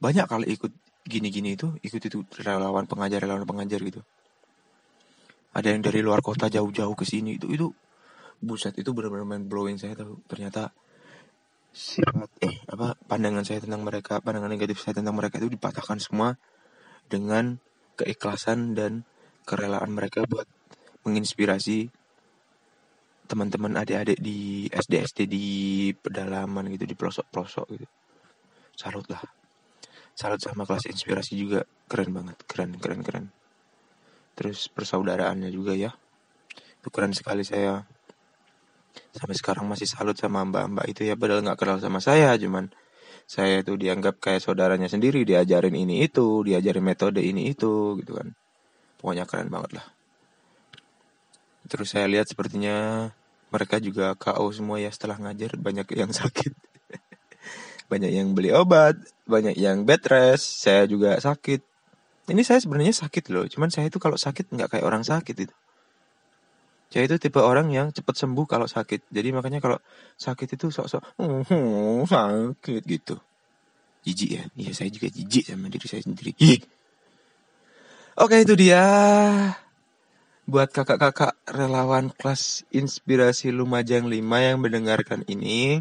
[0.00, 0.72] banyak kali ikut
[1.04, 4.00] gini-gini itu ikut itu relawan pengajar relawan pengajar gitu.
[5.54, 7.70] Ada yang dari luar kota jauh-jauh ke sini itu itu
[8.42, 10.18] buset itu benar-benar main blowing saya tahu.
[10.26, 10.72] Ternyata
[11.74, 16.38] sifat eh apa pandangan saya tentang mereka pandangan negatif saya tentang mereka itu dipatahkan semua
[17.10, 17.58] dengan
[17.98, 19.02] keikhlasan dan
[19.44, 20.46] kerelaan mereka buat
[21.04, 21.92] menginspirasi
[23.24, 25.46] teman-teman adik-adik di SD SD di
[25.96, 27.86] pedalaman gitu di pelosok-pelosok gitu.
[28.76, 29.22] Salut lah.
[30.12, 31.64] Salut sama kelas inspirasi juga.
[31.88, 32.36] Keren banget.
[32.44, 33.26] Keren keren keren.
[34.36, 35.94] Terus persaudaraannya juga ya.
[36.80, 37.86] Itu keren sekali saya.
[39.14, 41.16] Sampai sekarang masih salut sama mbak-mbak itu ya.
[41.16, 42.36] Padahal nggak kenal sama saya.
[42.36, 42.68] Cuman
[43.24, 45.24] saya itu dianggap kayak saudaranya sendiri.
[45.24, 48.36] Diajarin ini itu diajarin metode ini itu gitu kan.
[49.00, 49.86] Pokoknya keren banget lah
[51.68, 53.08] Terus saya lihat sepertinya
[53.48, 56.52] mereka juga KO semua ya setelah ngajar banyak yang sakit.
[57.84, 58.96] banyak yang beli obat,
[59.28, 61.60] banyak yang bed rest, saya juga sakit.
[62.24, 65.54] Ini saya sebenarnya sakit loh, cuman saya itu kalau sakit nggak kayak orang sakit itu.
[66.94, 69.10] Saya itu tipe orang yang cepat sembuh kalau sakit.
[69.10, 69.82] Jadi makanya kalau
[70.14, 73.18] sakit itu sok-sok oh, sakit gitu.
[74.06, 74.42] Jijik ya.
[74.54, 76.38] Iya saya juga jijik sama diri saya sendiri.
[78.14, 78.86] Oke itu dia
[80.44, 85.80] buat kakak-kakak relawan kelas inspirasi Lumajang 5 yang mendengarkan ini.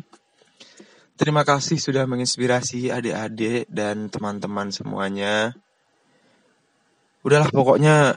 [1.20, 5.52] Terima kasih sudah menginspirasi adik-adik dan teman-teman semuanya.
[7.28, 8.16] Udahlah pokoknya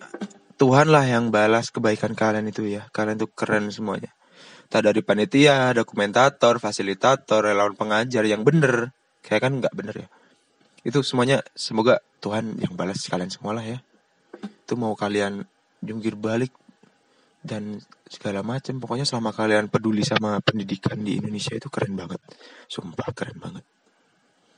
[0.57, 2.87] Tuhan lah yang balas kebaikan kalian itu ya.
[2.95, 4.15] Kalian tuh keren semuanya.
[4.71, 8.95] Tak dari panitia, dokumentator, fasilitator, relawan pengajar yang bener.
[9.21, 10.09] Kayak kan nggak bener ya.
[10.87, 13.79] Itu semuanya semoga Tuhan yang balas kalian semua lah ya.
[14.41, 15.47] Itu mau kalian
[15.83, 16.53] jungkir balik
[17.47, 17.79] dan
[18.11, 18.83] segala macam.
[18.83, 22.19] Pokoknya selama kalian peduli sama pendidikan di Indonesia itu keren banget.
[22.67, 23.65] Sumpah keren banget.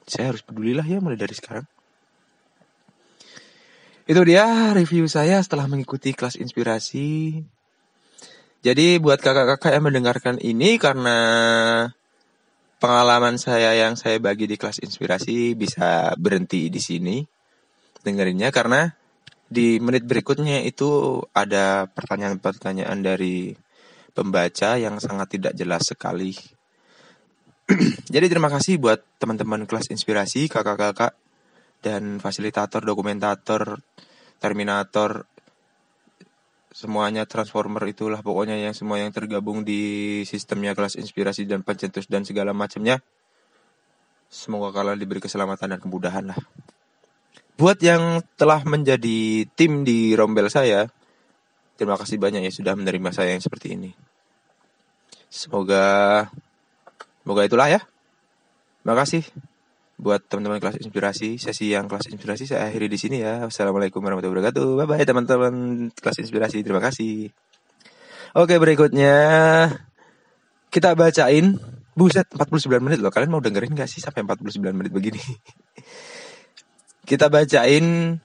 [0.09, 1.69] Saya harus pedulilah ya mulai dari sekarang.
[4.09, 7.45] Itu dia review saya setelah mengikuti kelas inspirasi.
[8.65, 11.19] Jadi buat kakak-kakak yang mendengarkan ini karena
[12.81, 17.17] pengalaman saya yang saya bagi di kelas inspirasi bisa berhenti di sini.
[18.01, 18.98] Dengerinnya karena
[19.49, 23.57] di menit berikutnya itu ada pertanyaan-pertanyaan dari
[24.13, 26.37] pembaca yang sangat tidak jelas sekali.
[28.15, 31.17] Jadi terima kasih buat teman-teman kelas inspirasi, kakak-kakak,
[31.81, 33.81] dan fasilitator, dokumentator,
[34.37, 35.25] terminator,
[36.69, 42.29] semuanya transformer itulah pokoknya yang semua yang tergabung di sistemnya kelas inspirasi dan pencetus dan
[42.29, 43.01] segala macamnya.
[44.29, 46.39] Semoga kalian diberi keselamatan dan kemudahan lah.
[47.59, 50.87] Buat yang telah menjadi tim di Rombel saya,
[51.75, 53.91] terima kasih banyak ya sudah menerima saya yang seperti ini.
[55.27, 56.23] Semoga
[57.27, 57.83] semoga itulah ya.
[58.81, 59.27] Terima kasih
[59.99, 61.43] buat teman-teman kelas inspirasi.
[61.43, 63.43] Sesi yang kelas inspirasi saya akhiri di sini ya.
[63.51, 64.67] Wassalamualaikum warahmatullahi wabarakatuh.
[64.79, 65.55] Bye bye teman-teman
[65.99, 66.63] kelas inspirasi.
[66.63, 67.35] Terima kasih.
[68.39, 69.19] Oke, berikutnya
[70.71, 71.59] kita bacain
[71.99, 75.19] Buset 49 menit loh Kalian mau dengerin gak sih sampai 49 menit begini
[77.09, 78.21] kita bacain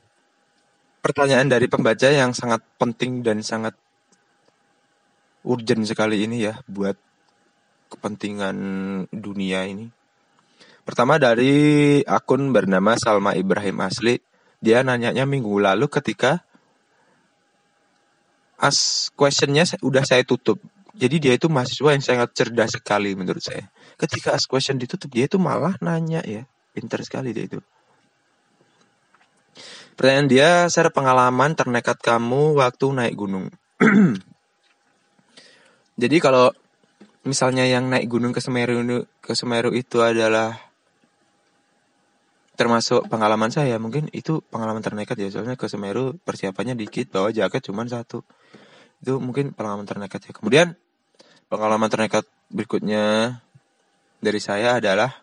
[1.00, 3.80] pertanyaan dari pembaca yang sangat penting dan sangat
[5.48, 7.00] urgent sekali ini ya buat
[7.88, 8.58] kepentingan
[9.08, 9.88] dunia ini.
[10.84, 14.20] Pertama dari akun bernama Salma Ibrahim Asli.
[14.64, 16.44] Dia nanyanya minggu lalu ketika
[18.60, 20.60] as questionnya udah saya tutup.
[20.96, 23.68] Jadi dia itu mahasiswa yang sangat cerdas sekali menurut saya.
[23.96, 26.48] Ketika as question ditutup dia itu malah nanya ya.
[26.72, 27.60] Pinter sekali dia itu.
[29.94, 33.54] Pertanyaan dia, share pengalaman ternekat kamu waktu naik gunung.
[36.02, 36.50] Jadi kalau
[37.22, 40.58] misalnya yang naik gunung ke Semeru ke Semeru itu adalah
[42.54, 45.30] termasuk pengalaman saya mungkin itu pengalaman ternekat ya.
[45.30, 48.26] Soalnya ke Semeru persiapannya dikit bawa jaket cuma satu.
[49.02, 50.32] Itu mungkin pengalaman ternekat ya.
[50.34, 50.74] Kemudian
[51.54, 53.38] pengalaman ternekat berikutnya
[54.18, 55.14] dari saya adalah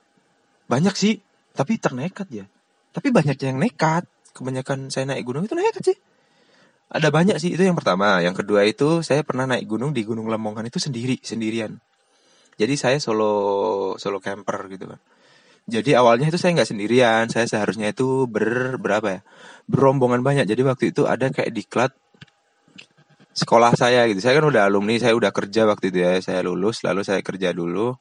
[0.70, 1.18] banyak sih
[1.58, 2.46] tapi ternekat ya.
[2.90, 5.98] Tapi banyak yang nekat kebanyakan saya naik gunung itu nekat sih.
[6.90, 8.18] Ada banyak sih itu yang pertama.
[8.18, 11.78] Yang kedua itu saya pernah naik gunung di Gunung Lemongan itu sendiri sendirian.
[12.58, 14.98] Jadi saya solo solo camper gitu kan.
[15.70, 19.20] Jadi awalnya itu saya nggak sendirian saya seharusnya itu ber berapa ya?
[19.70, 20.50] Berombongan banyak.
[20.50, 21.94] Jadi waktu itu ada kayak diklat
[23.38, 24.18] sekolah saya gitu.
[24.18, 26.18] Saya kan udah alumni saya udah kerja waktu itu ya.
[26.18, 27.94] Saya lulus lalu saya kerja dulu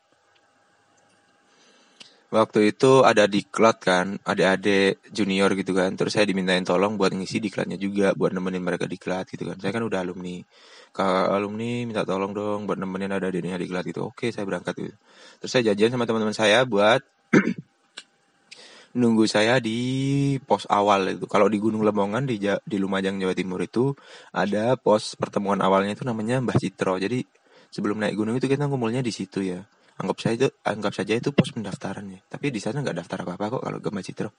[2.29, 5.93] waktu itu ada diklat kan adik-adik junior gitu kan.
[5.97, 9.57] Terus saya dimintain tolong buat ngisi diklatnya juga buat nemenin mereka diklat gitu kan.
[9.57, 10.41] Saya kan udah alumni.
[10.89, 14.09] Ke alumni minta tolong dong buat nemenin ada adiknya diklat gitu.
[14.09, 14.95] Oke saya berangkat gitu.
[15.41, 17.01] Terus saya janjian sama teman-teman saya buat
[18.99, 21.25] nunggu saya di pos awal itu.
[21.25, 23.93] Kalau di Gunung Lemongan di di Lumajang Jawa Timur itu
[24.33, 26.97] ada pos pertemuan awalnya itu namanya Mbah Citro.
[26.97, 27.25] Jadi
[27.69, 29.61] sebelum naik gunung itu kita ngumpulnya di situ ya
[29.99, 32.19] anggap saja itu anggap saja itu pos pendaftaran ya.
[32.23, 34.29] Tapi di sana nggak daftar apa apa kok kalau Mbak Citro.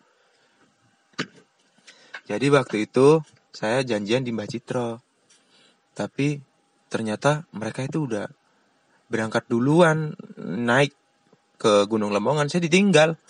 [2.25, 3.21] Jadi waktu itu
[3.53, 5.05] saya janjian di Mbak Citro.
[5.93, 6.41] Tapi
[6.89, 8.25] ternyata mereka itu udah
[9.11, 10.97] berangkat duluan naik
[11.61, 13.21] ke Gunung Lemongan saya ditinggal.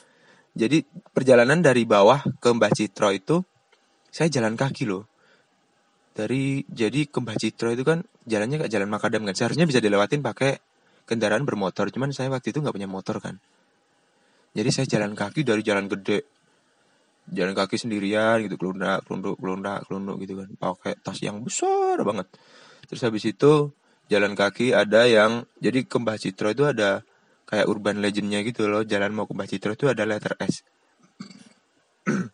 [0.55, 3.43] Jadi perjalanan dari bawah ke Mbak Citro itu
[4.15, 5.11] saya jalan kaki loh.
[6.15, 9.35] Dari jadi ke Mbak Citro itu kan jalannya kayak jalan makadam kan.
[9.35, 10.70] Seharusnya bisa dilewatin pakai
[11.11, 13.43] kendaraan bermotor cuman saya waktu itu nggak punya motor kan.
[14.55, 16.23] Jadi saya jalan kaki dari jalan gede
[17.31, 20.49] jalan kaki sendirian gitu kelundak kelunduk kelundak kelunduk gitu kan.
[20.55, 22.31] Pakai tas yang besar banget.
[22.87, 23.75] Terus habis itu
[24.07, 27.03] jalan kaki ada yang jadi ke Mbah Citro itu ada
[27.47, 30.63] kayak urban legendnya gitu loh jalan mau ke Mbah Citro itu ada letter S.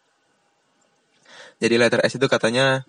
[1.56, 2.84] Jadi letter S itu katanya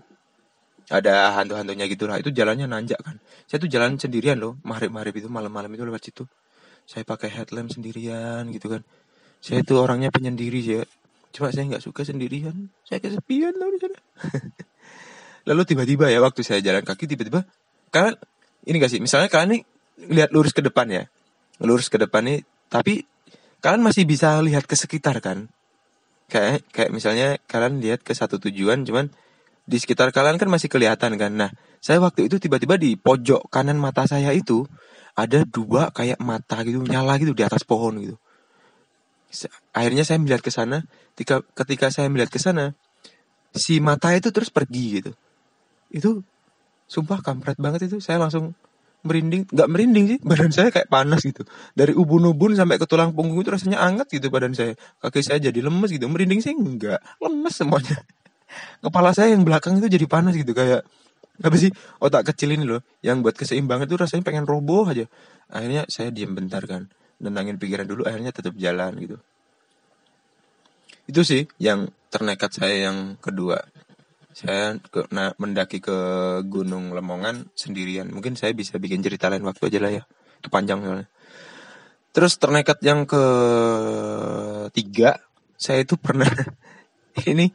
[0.88, 3.20] ada hantu-hantunya gitu lah itu jalannya nanjak kan.
[3.48, 4.56] Saya tuh jalan sendirian loh.
[4.64, 6.24] Marip-marip itu malam-malam itu lewat situ.
[6.88, 8.82] Saya pakai headlamp sendirian gitu kan.
[9.44, 10.84] Saya itu orangnya penyendiri ya
[11.36, 12.72] cuma saya nggak suka sendirian.
[12.88, 14.00] Saya kesepian loh di sana.
[15.52, 17.44] Lalu tiba-tiba ya waktu saya jalan kaki tiba-tiba
[17.92, 18.16] kalian
[18.68, 19.00] ini gak sih?
[19.00, 19.62] Misalnya kalian nih
[20.12, 21.04] lihat lurus ke depan ya.
[21.64, 22.44] Lurus ke depan nih.
[22.68, 23.08] Tapi
[23.64, 25.48] kalian masih bisa lihat ke sekitar kan?
[26.28, 29.08] Kayak kayak misalnya kalian lihat ke satu tujuan cuman
[29.68, 31.32] di sekitar kalian kan masih kelihatan kan.
[31.36, 31.52] Nah,
[31.84, 34.64] saya waktu itu tiba-tiba di pojok kanan mata saya itu
[35.12, 38.16] ada dua kayak mata gitu nyala gitu di atas pohon gitu.
[39.76, 40.88] Akhirnya saya melihat ke sana.
[41.14, 42.80] Ketika ketika saya melihat ke sana,
[43.52, 45.12] si mata itu terus pergi gitu.
[45.92, 46.24] Itu
[46.88, 48.00] sumpah kampret banget itu.
[48.00, 48.56] Saya langsung
[49.04, 51.44] merinding, nggak merinding sih, badan saya kayak panas gitu.
[51.76, 54.80] Dari ubun-ubun sampai ke tulang punggung itu rasanya anget gitu badan saya.
[55.04, 56.08] Kaki saya jadi lemes gitu.
[56.08, 58.00] Merinding sih enggak, lemes semuanya
[58.82, 60.84] kepala saya yang belakang itu jadi panas gitu kayak
[61.38, 61.70] apa sih
[62.02, 65.06] otak kecil ini loh yang buat keseimbangan itu rasanya pengen roboh aja.
[65.54, 66.90] Akhirnya saya diam bentar kan
[67.22, 69.18] nenangin pikiran dulu akhirnya tetap jalan gitu.
[71.08, 73.62] Itu sih yang ternekat saya yang kedua.
[74.38, 75.98] Saya ke, nah, mendaki ke
[76.46, 78.14] Gunung Lemongan sendirian.
[78.14, 80.04] Mungkin saya bisa bikin cerita lain waktu aja lah ya
[80.38, 81.10] itu panjang soalnya.
[82.14, 85.22] Terus ternekat yang ketiga
[85.58, 86.30] saya itu pernah
[87.32, 87.50] ini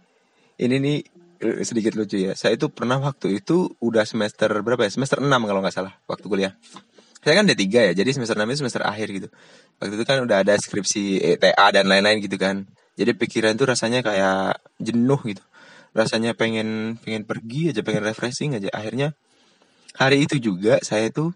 [0.62, 0.98] ini nih
[1.42, 2.32] eh, sedikit lucu ya.
[2.38, 4.90] Saya itu pernah waktu itu udah semester berapa ya?
[4.94, 6.52] Semester 6 kalau nggak salah waktu kuliah.
[7.22, 9.28] Saya kan D3 ya, jadi semester 6 itu semester akhir gitu.
[9.78, 12.66] Waktu itu kan udah ada skripsi ETA dan lain-lain gitu kan.
[12.98, 15.42] Jadi pikiran tuh rasanya kayak jenuh gitu.
[15.94, 18.70] Rasanya pengen pengen pergi aja, pengen refreshing aja.
[18.74, 19.14] Akhirnya
[19.94, 21.30] hari itu juga saya tuh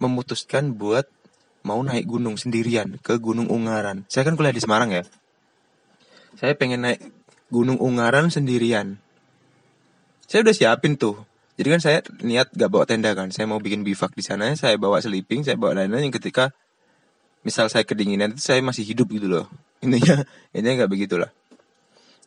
[0.00, 1.04] memutuskan buat
[1.60, 4.08] mau naik gunung sendirian ke Gunung Ungaran.
[4.08, 5.04] Saya kan kuliah di Semarang ya.
[6.40, 7.00] Saya pengen naik
[7.50, 9.02] Gunung Ungaran sendirian.
[10.30, 11.18] Saya udah siapin tuh.
[11.58, 13.28] Jadi kan saya niat gak bawa tenda kan.
[13.34, 14.54] Saya mau bikin bivak di sana.
[14.56, 16.54] Saya bawa sleeping, saya bawa lain-lain yang ketika
[17.44, 19.46] misal saya kedinginan itu saya masih hidup gitu loh.
[19.84, 21.30] Intinya intinya nggak begitulah.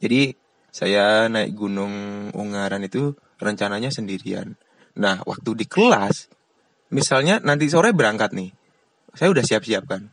[0.01, 0.34] Jadi
[0.74, 1.93] saya naik Gunung
[2.34, 4.57] Ungaran itu rencananya sendirian.
[4.97, 6.34] Nah waktu di kelas,
[6.89, 8.49] misalnya nanti sore berangkat nih,
[9.13, 10.09] saya udah siap-siap kan.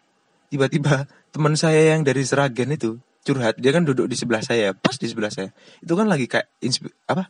[0.52, 4.96] Tiba-tiba teman saya yang dari Seragen itu curhat dia kan duduk di sebelah saya pas
[4.96, 5.52] di sebelah saya
[5.84, 6.48] itu kan lagi kayak
[7.04, 7.28] apa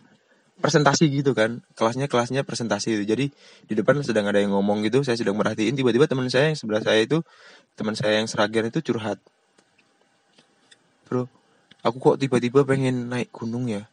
[0.61, 3.27] presentasi gitu kan kelasnya kelasnya presentasi itu jadi
[3.67, 6.85] di depan sedang ada yang ngomong gitu saya sedang merhatiin tiba-tiba teman saya yang sebelah
[6.85, 7.25] saya itu
[7.75, 9.19] teman saya yang seragen itu curhat
[11.09, 11.27] bro
[11.83, 13.89] aku kok tiba-tiba pengen naik gunung ya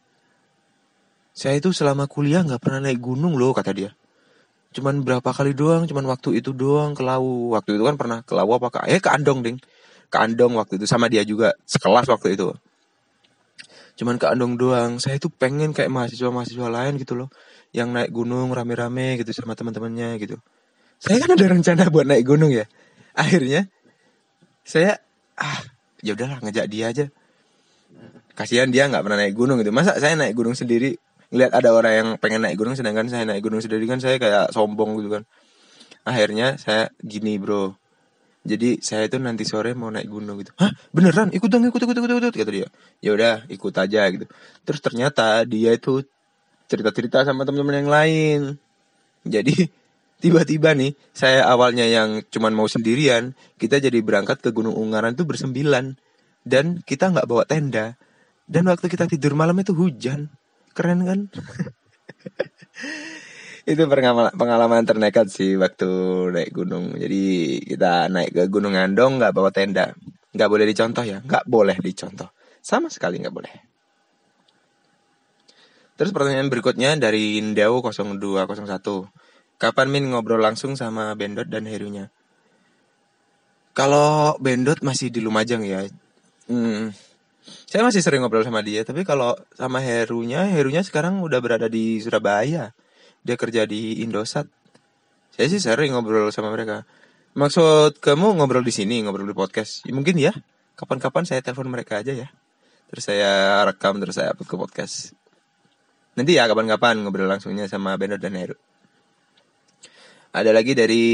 [1.38, 3.94] Saya itu selama kuliah nggak pernah naik gunung loh kata dia.
[4.74, 7.54] Cuman berapa kali doang, cuman waktu itu doang ke Lawu.
[7.54, 9.56] Waktu itu kan pernah ke Lawu apa ke eh ke Andong ding.
[10.08, 12.52] Ke Andong waktu itu sama dia juga sekelas waktu itu.
[13.98, 14.96] Cuman ke Andong doang.
[15.02, 17.28] Saya itu pengen kayak mahasiswa-mahasiswa lain gitu loh,
[17.76, 20.40] yang naik gunung rame-rame gitu sama teman-temannya gitu.
[20.98, 22.66] Saya kan ada rencana buat naik gunung ya.
[23.14, 23.68] Akhirnya
[24.62, 25.02] saya
[25.38, 25.60] ah
[26.00, 27.06] ya udahlah ngejak dia aja.
[28.38, 29.74] Kasihan dia nggak pernah naik gunung gitu.
[29.74, 30.98] Masa saya naik gunung sendiri
[31.28, 34.48] ngeliat ada orang yang pengen naik gunung sedangkan saya naik gunung sendiri kan saya kayak
[34.48, 35.22] sombong gitu kan
[36.08, 37.76] akhirnya saya gini bro
[38.46, 40.54] jadi saya itu nanti sore mau naik gunung gitu.
[40.56, 40.70] Hah?
[40.94, 41.34] Beneran?
[41.34, 42.68] Ikut dong ikut ikut ikut ikut kata dia.
[43.02, 44.26] Ya udah ikut aja gitu.
[44.62, 46.06] Terus ternyata dia itu
[46.70, 48.40] cerita cerita sama teman-teman yang lain.
[49.26, 49.68] Jadi
[50.22, 55.26] tiba-tiba nih saya awalnya yang cuman mau sendirian kita jadi berangkat ke Gunung Ungaran itu
[55.26, 55.98] bersembilan.
[56.48, 57.98] Dan kita nggak bawa tenda.
[58.48, 60.32] Dan waktu kita tidur malam itu hujan.
[60.72, 61.20] Keren kan
[63.68, 63.84] itu
[64.32, 65.88] pengalaman ternekat sih waktu
[66.32, 66.96] naik gunung.
[66.96, 69.92] Jadi kita naik ke Gunung Andong nggak bawa tenda.
[70.32, 71.20] Nggak boleh dicontoh ya?
[71.20, 72.32] Nggak boleh dicontoh.
[72.64, 73.54] Sama sekali nggak boleh.
[76.00, 82.08] Terus pertanyaan berikutnya dari Indau 0201 kapan Min ngobrol langsung sama Bendot dan Herunya?
[83.76, 85.84] Kalau Bendot masih di Lumajang ya.
[86.48, 86.96] Hmm,
[87.68, 92.00] saya masih sering ngobrol sama dia, tapi kalau sama Herunya, Herunya sekarang udah berada di
[92.00, 92.72] Surabaya.
[93.28, 94.48] Dia kerja di Indosat.
[95.36, 96.88] Saya sih sering ngobrol sama mereka.
[97.36, 99.84] Maksud kamu ngobrol di sini, ngobrol di podcast?
[99.84, 100.32] Ya, mungkin ya.
[100.80, 102.32] Kapan-kapan saya telepon mereka aja ya.
[102.88, 105.12] Terus saya rekam, terus saya upload ke podcast.
[106.16, 108.56] Nanti ya kapan-kapan ngobrol langsungnya sama Beno dan Heru.
[110.32, 111.04] Ada lagi dari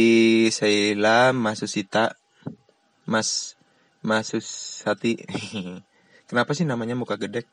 [0.54, 2.14] Sheila Masusita.
[3.10, 3.58] Mas
[4.06, 5.18] Masusati.
[6.30, 7.50] Kenapa sih namanya muka gedek?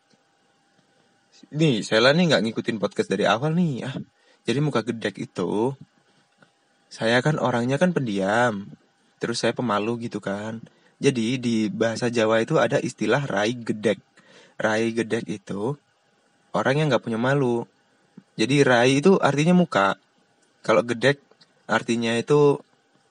[1.49, 3.89] Nih, saya nih nggak ngikutin podcast dari awal nih.
[3.89, 3.97] Ah,
[4.41, 5.77] jadi muka gedek itu,
[6.91, 8.67] saya kan orangnya kan pendiam.
[9.21, 10.59] Terus saya pemalu gitu kan.
[11.01, 14.01] Jadi di bahasa Jawa itu ada istilah rai gedek.
[14.57, 15.77] Rai gedek itu
[16.51, 17.63] orang yang nggak punya malu.
[18.35, 19.95] Jadi rai itu artinya muka.
[20.65, 21.21] Kalau gedek
[21.69, 22.59] artinya itu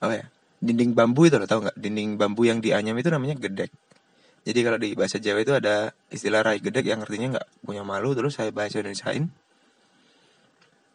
[0.03, 0.27] apa ya?
[0.61, 1.79] Dinding bambu itu lo tau nggak?
[1.79, 3.73] Dinding bambu yang dianyam itu namanya gedek.
[4.45, 8.13] Jadi kalau di bahasa Jawa itu ada istilah rai gedek yang artinya nggak punya malu
[8.13, 9.31] terus saya bahasa Indonesiain.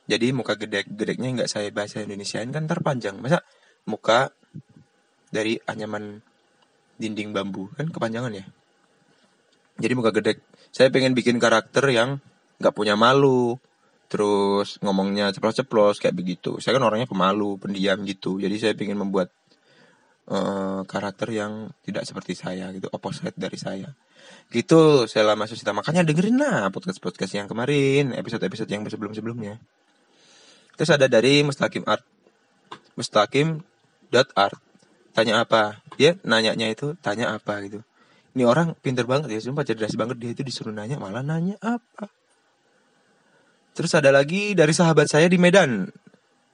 [0.05, 3.17] Jadi muka gedek gedeknya nggak saya bahasa Indonesiain kan terpanjang.
[3.17, 3.41] Masa
[3.89, 4.29] muka
[5.33, 6.21] dari anyaman
[7.01, 8.45] dinding bambu kan kepanjangan ya.
[9.81, 10.39] Jadi muka gedek.
[10.71, 12.21] Saya pengen bikin karakter yang
[12.61, 13.59] nggak punya malu,
[14.07, 16.61] terus ngomongnya ceplos-ceplos kayak begitu.
[16.63, 18.39] Saya kan orangnya pemalu, pendiam gitu.
[18.39, 19.33] Jadi saya pengen membuat
[20.29, 23.89] uh, karakter yang tidak seperti saya gitu opposite dari saya
[24.49, 29.13] gitu saya lama susita makanya dengerin lah podcast podcast yang kemarin episode episode yang sebelum
[29.13, 29.61] sebelumnya
[30.75, 32.03] terus ada dari Mustaqim Art.
[32.95, 33.63] Mustaqim
[34.35, 34.59] art.
[35.15, 35.79] Tanya apa?
[35.95, 37.79] Dia nanyanya itu tanya apa gitu.
[38.35, 40.19] Ini orang pinter banget ya sumpah cerdas banget.
[40.19, 42.11] Dia itu disuruh nanya malah nanya apa?
[43.75, 45.87] Terus ada lagi dari sahabat saya di Medan.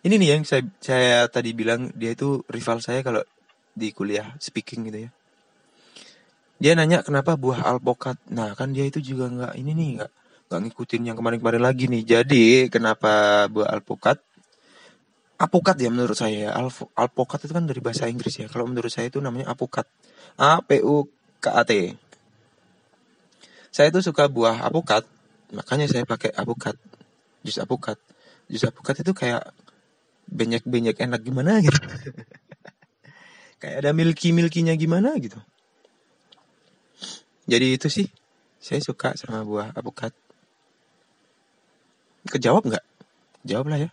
[0.02, 3.22] Ini nih yang saya saya tadi bilang dia itu rival saya kalau
[3.74, 5.12] di kuliah speaking gitu ya.
[6.62, 8.18] Dia nanya kenapa buah alpokat?
[8.30, 10.12] Nah kan dia itu juga nggak ini nih nggak
[10.52, 12.04] nggak ngikutin yang kemarin-kemarin lagi nih.
[12.04, 14.20] Jadi kenapa buah alpokat
[15.40, 18.52] apokat ya menurut saya Alp alpokat itu kan dari bahasa Inggris ya.
[18.52, 19.88] Kalau menurut saya itu namanya apokat
[20.36, 21.08] a p u
[21.40, 21.96] k a t.
[23.72, 25.08] Saya itu suka buah apokat
[25.56, 26.76] makanya saya pakai apokat
[27.48, 27.96] jus apokat
[28.52, 29.56] jus apokat itu kayak
[30.28, 31.80] banyak-banyak enak gimana gitu.
[33.62, 35.38] Kayak ada milky milkinya gimana gitu.
[37.46, 38.10] Jadi itu sih
[38.58, 40.18] saya suka sama buah apokat
[42.30, 42.86] kejawab nggak?
[43.48, 43.90] Jawab lah ya.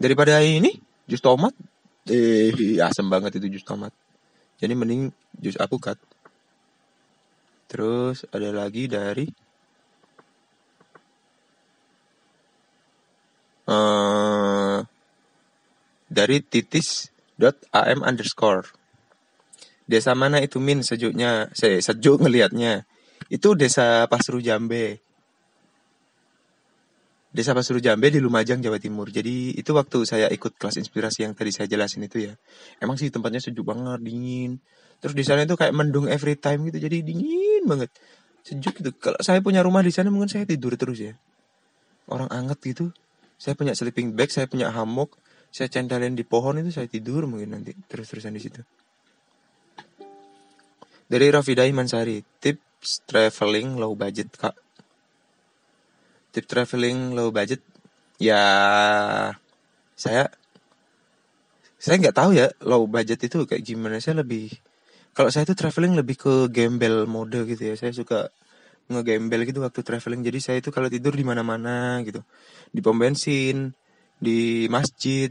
[0.00, 0.74] Daripada ini
[1.06, 1.54] jus tomat.
[2.06, 3.94] Eh asam banget itu jus tomat.
[4.56, 5.98] Jadi mending jus apokat
[7.66, 9.26] terus ada lagi dari
[13.66, 14.78] uh,
[16.06, 18.64] dari titis dot am underscore.
[19.86, 20.82] Desa mana itu min?
[20.82, 22.86] Sejuknya saya sejuk ngelihatnya.
[23.30, 24.98] Itu desa Pasru Jambe
[27.36, 29.12] desa Pasru Jambe di Lumajang Jawa Timur.
[29.12, 32.34] Jadi itu waktu saya ikut kelas inspirasi yang tadi saya jelasin itu ya.
[32.80, 34.64] Emang sih tempatnya sejuk banget dingin.
[35.04, 37.92] Terus di sana itu kayak mendung every time gitu jadi dingin banget.
[38.40, 38.96] Sejuk gitu.
[38.96, 41.12] Kalau saya punya rumah di sana mungkin saya tidur terus ya.
[42.08, 42.96] Orang anget gitu.
[43.36, 45.20] Saya punya sleeping bag saya punya hammock
[45.56, 48.60] saya centalin di pohon itu saya tidur mungkin nanti terus-terusan di situ.
[51.06, 54.65] Dari Rafidai Mansari, tips traveling low budget kak.
[56.36, 57.64] Tips traveling low budget
[58.20, 58.44] ya
[59.96, 60.28] saya
[61.86, 64.02] saya nggak tahu ya low budget itu kayak gimana.
[64.02, 64.50] Saya lebih
[65.14, 67.74] kalau saya itu traveling lebih ke gembel mode gitu ya.
[67.78, 68.28] Saya suka
[68.90, 70.26] ngegembel gitu waktu traveling.
[70.26, 72.26] Jadi saya itu kalau tidur di mana-mana gitu.
[72.74, 73.70] Di pom bensin
[74.18, 75.30] di masjid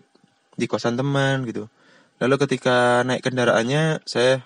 [0.56, 1.68] di kosan teman gitu.
[2.24, 4.40] Lalu ketika naik kendaraannya saya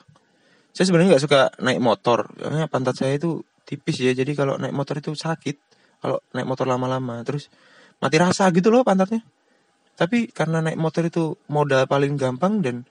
[0.74, 2.26] saya sebenarnya nggak suka naik motor.
[2.42, 4.18] Karena pantat saya itu tipis ya.
[4.18, 5.69] Jadi kalau naik motor itu sakit
[6.00, 7.52] kalau naik motor lama-lama terus
[8.00, 9.24] mati rasa gitu loh pantatnya.
[10.00, 12.88] Tapi karena naik motor itu modal paling gampang dan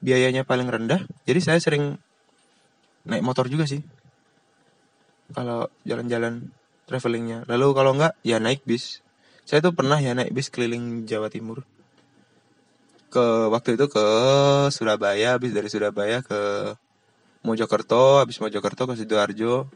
[0.00, 2.00] biayanya paling rendah jadi saya sering
[3.04, 3.84] naik motor juga sih.
[5.32, 6.48] Kalau jalan-jalan
[6.86, 7.44] travelingnya.
[7.50, 9.02] Lalu kalau enggak ya naik bis.
[9.46, 11.66] Saya tuh pernah ya naik bis keliling Jawa Timur.
[13.10, 14.06] Ke waktu itu ke
[14.70, 16.74] Surabaya habis dari Surabaya ke
[17.46, 19.70] Mojokerto habis Mojokerto ke sidoarjo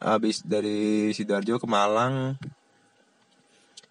[0.00, 2.38] habis dari sidoarjo ke Malang.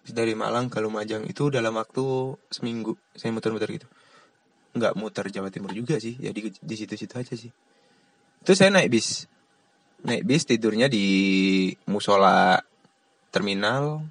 [0.04, 2.96] Dari Malang ke Lumajang itu dalam waktu seminggu.
[3.16, 3.88] Saya muter-muter gitu.
[4.76, 6.16] Nggak muter Jawa Timur juga sih.
[6.20, 7.52] Ya di, situ-situ aja sih.
[8.44, 9.24] Itu saya naik bis.
[10.04, 11.06] Naik bis tidurnya di
[11.88, 12.60] musola
[13.32, 14.04] terminal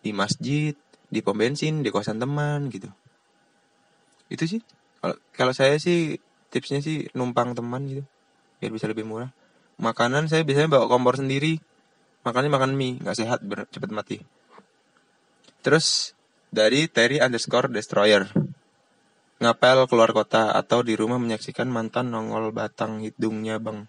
[0.00, 0.72] di masjid
[1.06, 2.88] di pom bensin di kosan teman gitu.
[4.32, 4.64] Itu sih.
[5.36, 6.16] Kalau saya sih
[6.48, 8.02] tipsnya sih numpang teman gitu
[8.56, 9.28] biar bisa lebih murah
[9.80, 11.60] makanan saya biasanya bawa kompor sendiri
[12.24, 14.16] makannya makan mie nggak sehat cepet mati
[15.60, 16.16] terus
[16.48, 18.28] dari Terry underscore destroyer
[19.42, 23.84] ngapel keluar kota atau di rumah menyaksikan mantan nongol batang hidungnya bang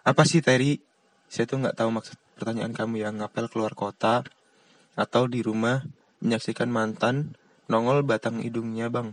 [0.00, 0.80] apa sih Terry?
[1.28, 4.24] Saya tuh nggak tahu maksud pertanyaan kamu yang ngapel keluar kota
[4.96, 5.84] atau di rumah
[6.24, 7.36] menyaksikan mantan
[7.68, 9.12] nongol batang hidungnya bang.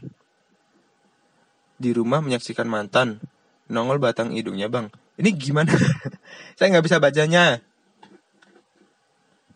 [1.78, 3.20] Di rumah menyaksikan mantan
[3.68, 4.88] nongol batang hidungnya bang.
[5.18, 5.74] Ini gimana?
[6.58, 7.62] saya nggak bisa bacanya.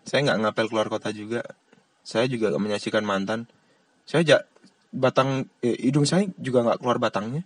[0.05, 1.45] Saya nggak ngapel keluar kota juga.
[2.01, 3.45] Saya juga gak menyaksikan mantan.
[4.09, 4.37] Saya ja,
[4.89, 7.45] batang eh, hidung saya juga nggak keluar batangnya.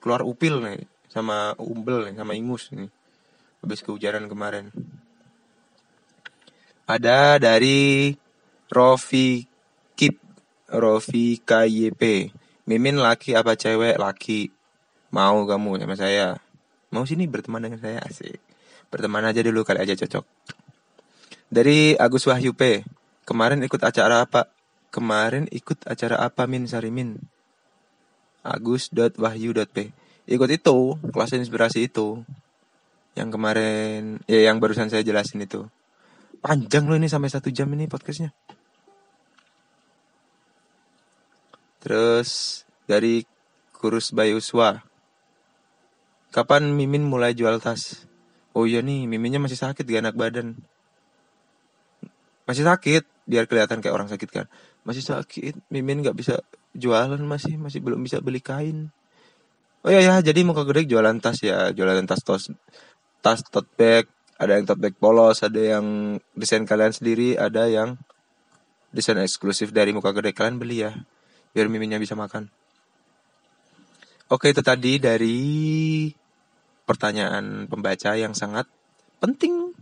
[0.00, 2.90] Keluar upil nih sama umbel sama ingus nih
[3.62, 4.74] habis kehujanan kemarin
[6.90, 8.10] ada dari
[8.66, 9.46] Rofi
[9.94, 10.18] Kip
[10.66, 12.34] Rofi KYP
[12.66, 14.50] Mimin laki apa cewek laki
[15.14, 16.42] mau kamu sama saya
[16.94, 18.38] mau sini berteman dengan saya asik.
[18.86, 20.22] Berteman aja dulu kali aja cocok.
[21.50, 22.86] Dari Agus Wahyu P
[23.26, 24.46] kemarin ikut acara apa?
[24.94, 27.18] Kemarin ikut acara apa Min Sarimin?
[28.46, 29.90] Agus.wahyu.p
[30.24, 30.76] ikut itu
[31.10, 32.22] kelas inspirasi itu.
[33.18, 35.66] Yang kemarin ya yang barusan saya jelasin itu.
[36.38, 38.30] Panjang loh ini sampai satu jam ini podcastnya.
[41.82, 43.26] Terus dari
[43.74, 44.93] kurus Bayuswa
[46.34, 48.10] kapan Mimin mulai jual tas?
[48.50, 50.58] Oh iya nih Miminnya masih sakit gak enak badan.
[52.50, 54.46] Masih sakit biar kelihatan kayak orang sakit kan.
[54.82, 56.42] Masih sakit Mimin nggak bisa
[56.74, 58.90] jualan masih masih belum bisa beli kain.
[59.84, 62.48] Oh iya ya, jadi muka gede jualan tas ya, jualan tas tos,
[63.20, 64.08] tas tote bag,
[64.40, 68.00] ada yang tote bag polos, ada yang desain kalian sendiri, ada yang
[68.96, 70.96] desain eksklusif dari muka gede kalian beli ya,
[71.52, 72.48] biar miminnya bisa makan.
[74.32, 75.36] Oke itu tadi dari
[76.84, 78.68] pertanyaan pembaca yang sangat
[79.20, 79.72] penting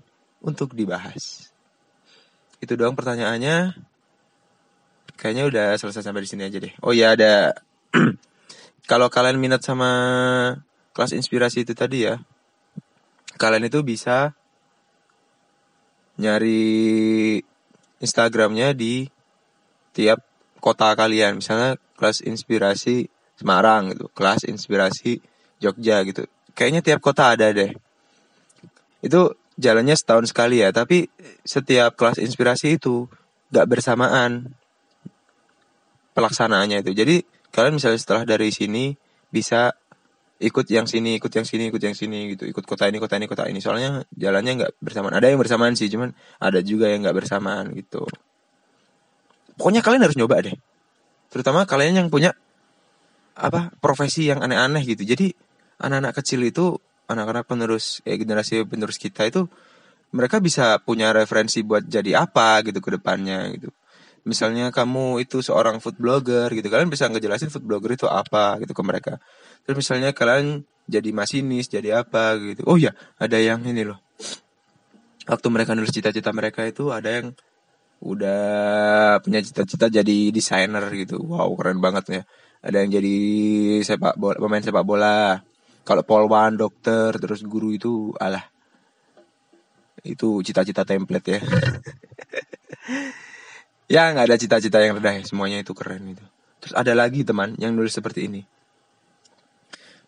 [0.42, 1.50] untuk dibahas.
[2.62, 3.74] Itu doang pertanyaannya.
[5.18, 6.74] Kayaknya udah selesai sampai di sini aja deh.
[6.82, 7.54] Oh iya ada
[8.90, 9.90] kalau kalian minat sama
[10.94, 12.18] kelas inspirasi itu tadi ya,
[13.38, 14.34] kalian itu bisa
[16.18, 17.38] nyari
[18.02, 19.06] Instagramnya di
[19.94, 20.22] tiap
[20.58, 21.38] kota kalian.
[21.38, 25.18] Misalnya kelas inspirasi Semarang gitu, kelas inspirasi
[25.58, 26.26] Jogja gitu.
[26.52, 27.72] Kayaknya tiap kota ada deh.
[29.02, 31.08] Itu jalannya setahun sekali ya, tapi
[31.42, 33.08] setiap kelas inspirasi itu
[33.52, 34.52] gak bersamaan
[36.12, 36.92] pelaksanaannya itu.
[36.92, 37.16] Jadi
[37.52, 38.96] kalian misalnya setelah dari sini
[39.32, 39.72] bisa
[40.42, 43.26] ikut yang sini, ikut yang sini, ikut yang sini gitu, ikut kota ini, kota ini,
[43.30, 43.62] kota ini.
[43.62, 45.14] Soalnya jalannya nggak bersamaan.
[45.14, 46.10] Ada yang bersamaan sih, cuman
[46.42, 48.04] ada juga yang nggak bersamaan gitu.
[49.56, 50.56] Pokoknya kalian harus nyoba deh.
[51.30, 52.34] Terutama kalian yang punya
[53.32, 55.06] apa profesi yang aneh-aneh gitu.
[55.06, 55.32] Jadi
[55.82, 56.78] anak-anak kecil itu,
[57.10, 59.50] anak-anak penerus, eh, generasi penerus kita itu,
[60.12, 63.72] mereka bisa punya referensi buat jadi apa gitu ke depannya gitu.
[64.22, 68.70] Misalnya kamu itu seorang food blogger gitu kalian bisa ngejelasin food blogger itu apa gitu
[68.70, 69.12] ke mereka.
[69.66, 72.62] Terus misalnya kalian jadi masinis jadi apa gitu.
[72.70, 73.98] Oh ya ada yang ini loh.
[75.26, 77.34] Waktu mereka nulis cita-cita mereka itu ada yang
[78.02, 81.18] udah punya cita-cita jadi desainer gitu.
[81.18, 82.22] Wow keren banget ya.
[82.62, 83.16] Ada yang jadi
[83.82, 85.42] sepak bola pemain sepak bola
[85.82, 88.46] kalau polwan dokter terus guru itu alah.
[90.02, 91.40] Itu cita-cita template ya.
[93.92, 95.22] Ya nggak ada cita-cita yang rendah ya.
[95.28, 96.24] Semuanya itu keren itu.
[96.64, 98.40] Terus ada lagi teman yang nulis seperti ini.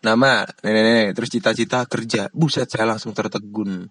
[0.01, 2.33] Nama nenek-nenek terus cita-cita kerja.
[2.33, 3.85] Buset saya langsung tertegun.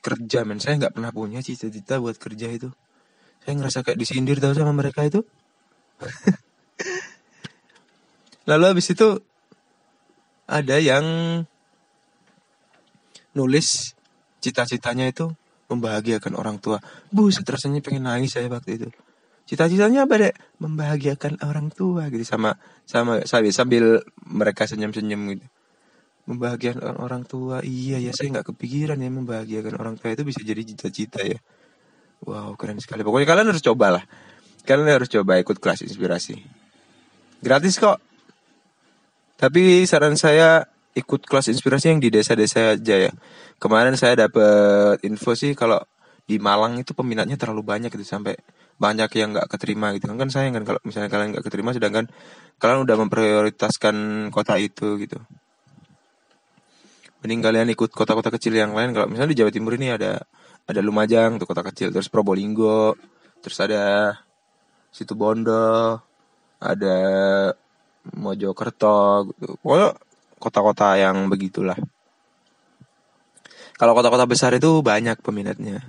[0.00, 0.56] Kerja men.
[0.56, 2.72] Saya nggak pernah punya cita-cita buat kerja itu.
[3.44, 5.20] Saya ngerasa kayak disindir tau sama mereka itu.
[8.48, 9.20] Lalu habis itu
[10.46, 11.04] ada yang
[13.36, 13.92] nulis
[14.40, 15.34] cita-citanya itu
[15.66, 16.78] membahagiakan orang tua.
[17.10, 18.88] Buset rasanya pengen nangis saya waktu itu.
[19.46, 20.34] Cita-citanya apa dek?
[20.58, 23.84] Membahagiakan orang tua gitu sama sama sambil sambil
[24.26, 25.46] mereka senyum-senyum gitu.
[26.26, 27.62] Membahagiakan orang tua.
[27.62, 31.38] Iya ya saya nggak kepikiran ya membahagiakan orang tua itu bisa jadi cita-cita ya.
[32.26, 33.06] Wow keren sekali.
[33.06, 34.02] Pokoknya kalian harus cobalah.
[34.66, 36.42] Kalian harus coba ikut kelas inspirasi.
[37.38, 38.02] Gratis kok.
[39.36, 40.64] Tapi saran saya
[40.96, 43.12] ikut kelas inspirasi yang di desa-desa aja ya.
[43.60, 45.80] Kemarin saya dapat info sih kalau
[46.24, 48.34] di Malang itu peminatnya terlalu banyak gitu sampai
[48.80, 50.08] banyak yang nggak keterima gitu.
[50.08, 52.08] Kan sayang kan kalau misalnya kalian nggak keterima sedangkan
[52.56, 53.96] kalian udah memprioritaskan
[54.32, 55.20] kota itu gitu.
[57.20, 58.96] Mending kalian ikut kota-kota kecil yang lain.
[58.96, 60.24] Kalau misalnya di Jawa Timur ini ada
[60.64, 61.92] ada Lumajang tuh kota kecil.
[61.92, 62.96] Terus Probolinggo
[63.44, 64.16] terus ada
[64.88, 66.00] situ Bondo
[66.56, 66.96] ada
[68.14, 69.58] Mojokerto gitu.
[70.36, 71.74] Kota-kota yang begitulah.
[73.76, 75.80] Kalau kota-kota besar itu banyak peminatnya.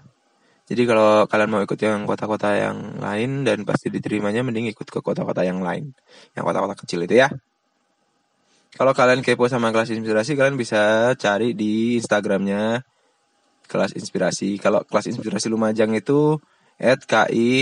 [0.67, 4.99] Jadi kalau kalian mau ikut yang kota-kota yang lain dan pasti diterimanya mending ikut ke
[4.99, 5.95] kota-kota yang lain.
[6.35, 7.31] Yang kota-kota kecil itu ya.
[8.75, 12.83] Kalau kalian kepo sama kelas inspirasi kalian bisa cari di Instagramnya
[13.67, 14.59] kelas inspirasi.
[14.59, 16.35] Kalau kelas inspirasi Lumajang itu
[16.75, 17.07] at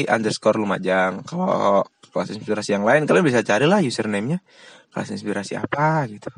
[0.09, 1.21] underscore Lumajang.
[1.29, 1.85] Kalau
[2.15, 4.39] kelas inspirasi yang lain kalian bisa carilah username-nya
[4.95, 6.31] kelas inspirasi apa gitu.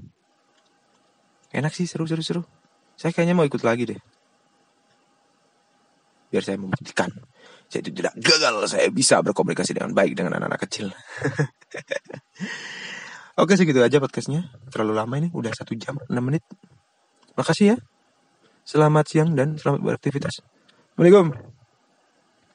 [1.53, 2.41] Enak sih seru-seru seru.
[2.97, 3.99] Saya kayaknya mau ikut lagi deh.
[6.33, 7.13] Biar saya membuktikan.
[7.69, 10.89] Saya tidak gagal, saya bisa berkomunikasi dengan baik dengan anak-anak kecil.
[13.41, 14.49] Oke segitu aja podcastnya.
[14.73, 16.41] Terlalu lama ini, udah satu jam, enam menit.
[17.37, 17.77] Makasih ya.
[18.65, 20.41] Selamat siang dan selamat beraktivitas.
[20.97, 21.56] Assalamualaikum.